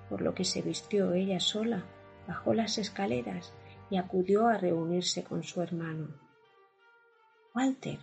por 0.09 0.23
lo 0.23 0.35
que 0.35 0.45
se 0.45 0.63
vistió 0.63 1.13
ella 1.13 1.41
sola, 1.41 1.85
bajó 2.29 2.55
las 2.55 2.79
escaleras 2.79 3.53
y 3.93 3.99
acudió 3.99 4.49
a 4.49 4.57
reunirse 4.57 5.23
con 5.23 5.43
su 5.43 5.61
hermano. 5.61 6.09
Walter, 7.55 7.99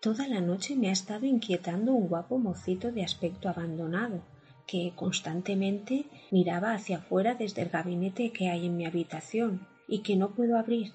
toda 0.00 0.28
la 0.28 0.40
noche 0.40 0.76
me 0.76 0.88
ha 0.88 0.92
estado 0.92 1.26
inquietando 1.26 1.92
un 1.92 2.06
guapo 2.06 2.38
mocito 2.38 2.92
de 2.92 3.02
aspecto 3.02 3.48
abandonado, 3.48 4.22
que 4.68 4.92
constantemente 4.94 6.04
miraba 6.30 6.74
hacia 6.74 6.98
afuera 6.98 7.34
desde 7.34 7.62
el 7.62 7.70
gabinete 7.70 8.30
que 8.30 8.50
hay 8.50 8.66
en 8.66 8.76
mi 8.76 8.86
habitación 8.86 9.66
y 9.88 10.04
que 10.04 10.14
no 10.14 10.30
puedo 10.30 10.56
abrir. 10.56 10.92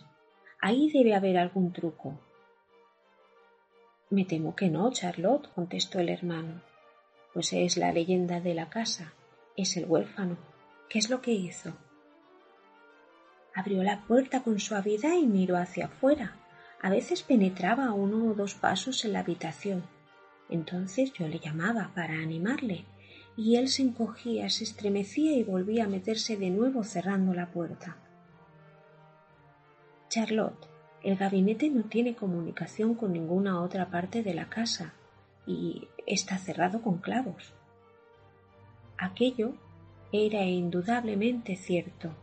Ahí 0.62 0.90
debe 0.94 1.14
haber 1.14 1.38
algún 1.38 1.74
truco. 1.74 2.18
Me 4.10 4.24
temo 4.24 4.56
que 4.56 4.70
no, 4.70 4.90
Charlotte, 4.94 5.50
contestó 5.54 6.00
el 6.00 6.08
hermano, 6.08 6.62
pues 7.34 7.52
es 7.52 7.76
la 7.76 7.92
leyenda 7.92 8.40
de 8.40 8.54
la 8.54 8.70
casa, 8.70 9.14
es 9.58 9.76
el 9.76 9.88
huérfano. 9.88 10.38
¿Qué 10.88 11.00
es 11.00 11.10
lo 11.10 11.20
que 11.20 11.34
hizo? 11.34 11.74
Abrió 13.58 13.82
la 13.82 14.02
puerta 14.02 14.44
con 14.44 14.60
suavidad 14.60 15.16
y 15.16 15.26
miró 15.26 15.58
hacia 15.58 15.86
afuera. 15.86 16.36
A 16.80 16.92
veces 16.92 17.24
penetraba 17.24 17.92
uno 17.92 18.30
o 18.30 18.36
dos 18.36 18.54
pasos 18.54 19.04
en 19.04 19.14
la 19.14 19.22
habitación. 19.22 19.84
Entonces 20.48 21.12
yo 21.14 21.28
le 21.28 21.40
llamaba 21.40 21.90
para 21.96 22.14
animarle, 22.14 22.86
y 23.36 23.56
él 23.56 23.70
se 23.70 23.82
encogía, 23.82 24.48
se 24.52 24.64
estremecía 24.64 25.36
y 25.36 25.44
volvía 25.44 25.86
a 25.86 25.88
meterse 25.88 26.38
de 26.38 26.52
nuevo 26.52 26.84
cerrando 26.84 27.34
la 27.34 27.48
puerta. 27.48 27.98
Charlotte, 30.08 30.68
el 31.02 31.16
gabinete 31.18 31.72
no 31.72 31.86
tiene 31.86 32.16
comunicación 32.16 32.94
con 32.94 33.12
ninguna 33.12 33.60
otra 33.64 33.90
parte 33.90 34.22
de 34.22 34.36
la 34.36 34.50
casa 34.50 34.94
y 35.48 35.88
está 36.06 36.38
cerrado 36.38 36.84
con 36.84 37.00
clavos. 37.00 37.54
Aquello 39.00 39.56
era 40.12 40.44
indudablemente 40.44 41.56
cierto, 41.56 42.14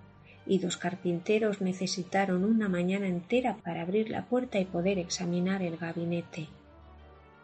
y 0.46 0.59
dos 0.59 0.76
carpinteros 0.76 1.61
necesitaron 1.61 2.44
una 2.44 2.68
mañana 2.68 3.07
entera 3.07 3.57
para 3.64 3.83
abrir 3.83 4.11
la 4.11 4.26
puerta 4.26 4.59
y 4.59 4.64
poder 4.64 4.98
examinar 4.98 5.62
el 5.62 5.76
gabinete. 5.76 6.48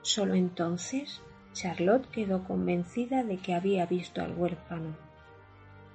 Solo 0.03 0.35
entonces 0.35 1.21
Charlotte 1.53 2.09
quedó 2.11 2.45
convencida 2.45 3.25
de 3.25 3.39
que 3.39 3.55
había 3.55 3.87
visto 3.87 4.23
al 4.23 4.37
huérfano. 4.37 4.97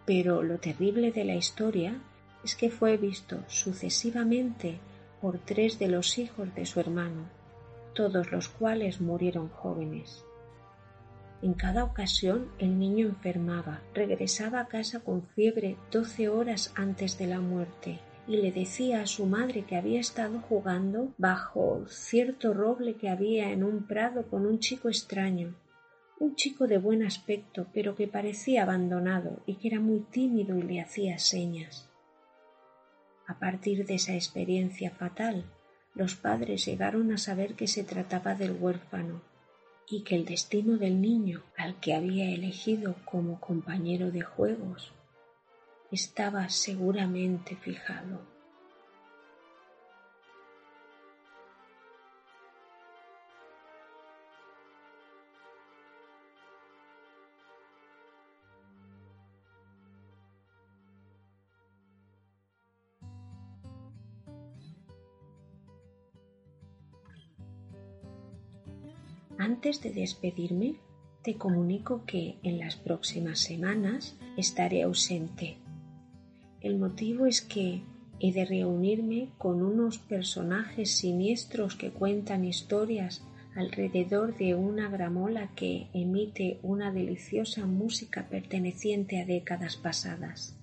Pero 0.06 0.44
lo 0.44 0.58
terrible 0.58 1.12
de 1.12 1.26
la 1.26 1.36
historia 1.36 2.00
es 2.44 2.56
que 2.56 2.70
fue 2.70 2.98
visto 2.98 3.40
sucesivamente 3.48 4.80
por 5.22 5.40
tres 5.40 5.80
de 5.80 5.88
los 5.88 6.18
hijos 6.18 6.54
de 6.54 6.66
su 6.66 6.80
hermano, 6.80 7.28
todos 7.94 8.32
los 8.32 8.50
cuales 8.50 9.02
murieron 9.02 9.50
jóvenes. 9.50 10.24
En 11.42 11.54
cada 11.54 11.84
ocasión 11.84 12.50
el 12.60 12.80
niño 12.80 13.08
enfermaba, 13.08 13.82
regresaba 13.94 14.62
a 14.62 14.68
casa 14.68 15.02
con 15.02 15.28
fiebre 15.28 15.78
doce 15.92 16.30
horas 16.30 16.74
antes 16.76 17.18
de 17.18 17.28
la 17.28 17.40
muerte 17.40 18.00
y 18.28 18.38
le 18.38 18.52
decía 18.52 19.02
a 19.02 19.08
su 19.08 19.26
madre 19.26 19.64
que 19.66 19.76
había 19.76 20.00
estado 20.00 20.40
jugando 20.40 21.14
bajo 21.18 21.86
cierto 21.88 22.54
roble 22.54 22.96
que 22.96 23.10
había 23.10 23.52
en 23.52 23.64
un 23.64 23.86
prado 23.86 24.28
con 24.28 24.46
un 24.46 24.60
chico 24.60 24.88
extraño, 24.88 25.56
un 26.20 26.36
chico 26.36 26.68
de 26.68 26.78
buen 26.78 27.04
aspecto 27.04 27.68
pero 27.74 27.96
que 27.96 28.08
parecía 28.08 28.64
abandonado 28.64 29.44
y 29.46 29.56
que 29.56 29.68
era 29.68 29.80
muy 29.80 30.00
tímido 30.00 30.58
y 30.58 30.64
le 30.64 30.82
hacía 30.82 31.20
señas. 31.20 31.90
A 33.28 33.38
partir 33.40 33.86
de 33.86 33.96
esa 33.96 34.14
experiencia 34.14 34.92
fatal, 34.92 35.46
los 35.94 36.16
padres 36.16 36.66
llegaron 36.66 37.12
a 37.12 37.18
saber 37.18 37.56
que 37.56 37.68
se 37.68 37.84
trataba 37.84 38.36
del 38.36 38.58
huérfano 38.60 39.35
y 39.90 40.02
que 40.02 40.16
el 40.16 40.26
destino 40.26 40.78
del 40.78 41.02
niño 41.02 41.44
al 41.58 41.80
que 41.80 41.94
había 41.94 42.30
elegido 42.32 42.96
como 43.06 43.40
compañero 43.40 44.12
de 44.12 44.22
juegos 44.22 44.92
estaba 45.92 46.50
seguramente 46.50 47.56
fijado. 47.56 48.35
Antes 69.66 69.82
de 69.82 70.00
despedirme, 70.00 70.76
te 71.24 71.38
comunico 71.38 72.06
que 72.06 72.38
en 72.44 72.60
las 72.60 72.76
próximas 72.76 73.40
semanas 73.40 74.16
estaré 74.38 74.84
ausente. 74.84 75.58
El 76.62 76.78
motivo 76.78 77.26
es 77.26 77.42
que 77.42 77.82
he 78.20 78.32
de 78.32 78.46
reunirme 78.46 79.30
con 79.40 79.64
unos 79.64 79.98
personajes 79.98 80.96
siniestros 80.96 81.76
que 81.76 81.90
cuentan 81.90 82.46
historias 82.46 83.24
alrededor 83.56 84.38
de 84.38 84.54
una 84.54 84.88
gramola 84.88 85.50
que 85.56 85.88
emite 85.96 86.60
una 86.62 86.92
deliciosa 86.92 87.66
música 87.66 88.28
perteneciente 88.30 89.20
a 89.20 89.26
décadas 89.26 89.78
pasadas. 89.78 90.60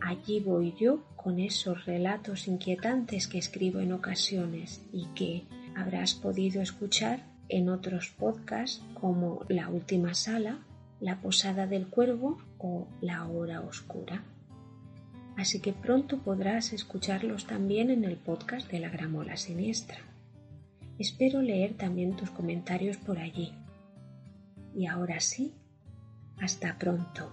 Allí 0.00 0.38
voy 0.38 0.74
yo 0.78 1.02
con 1.16 1.40
esos 1.40 1.86
relatos 1.86 2.46
inquietantes 2.46 3.26
que 3.26 3.38
escribo 3.38 3.80
en 3.80 3.94
ocasiones 3.94 4.80
y 4.92 5.06
que, 5.16 5.42
habrás 5.74 6.14
podido 6.14 6.62
escuchar 6.62 7.36
en 7.48 7.68
otros 7.68 8.08
podcasts 8.10 8.82
como 8.94 9.44
La 9.48 9.68
Última 9.68 10.14
Sala, 10.14 10.58
La 11.00 11.20
Posada 11.20 11.66
del 11.66 11.86
Cuervo 11.88 12.38
o 12.58 12.86
La 13.00 13.26
Hora 13.26 13.60
Oscura. 13.60 14.22
Así 15.36 15.60
que 15.60 15.72
pronto 15.72 16.18
podrás 16.18 16.72
escucharlos 16.72 17.46
también 17.46 17.90
en 17.90 18.04
el 18.04 18.16
podcast 18.16 18.70
de 18.70 18.80
la 18.80 18.88
Gramola 18.88 19.36
Siniestra. 19.36 19.98
Espero 20.98 21.42
leer 21.42 21.74
también 21.74 22.16
tus 22.16 22.30
comentarios 22.30 22.96
por 22.96 23.18
allí. 23.18 23.52
Y 24.74 24.86
ahora 24.86 25.20
sí, 25.20 25.54
hasta 26.40 26.76
pronto. 26.76 27.32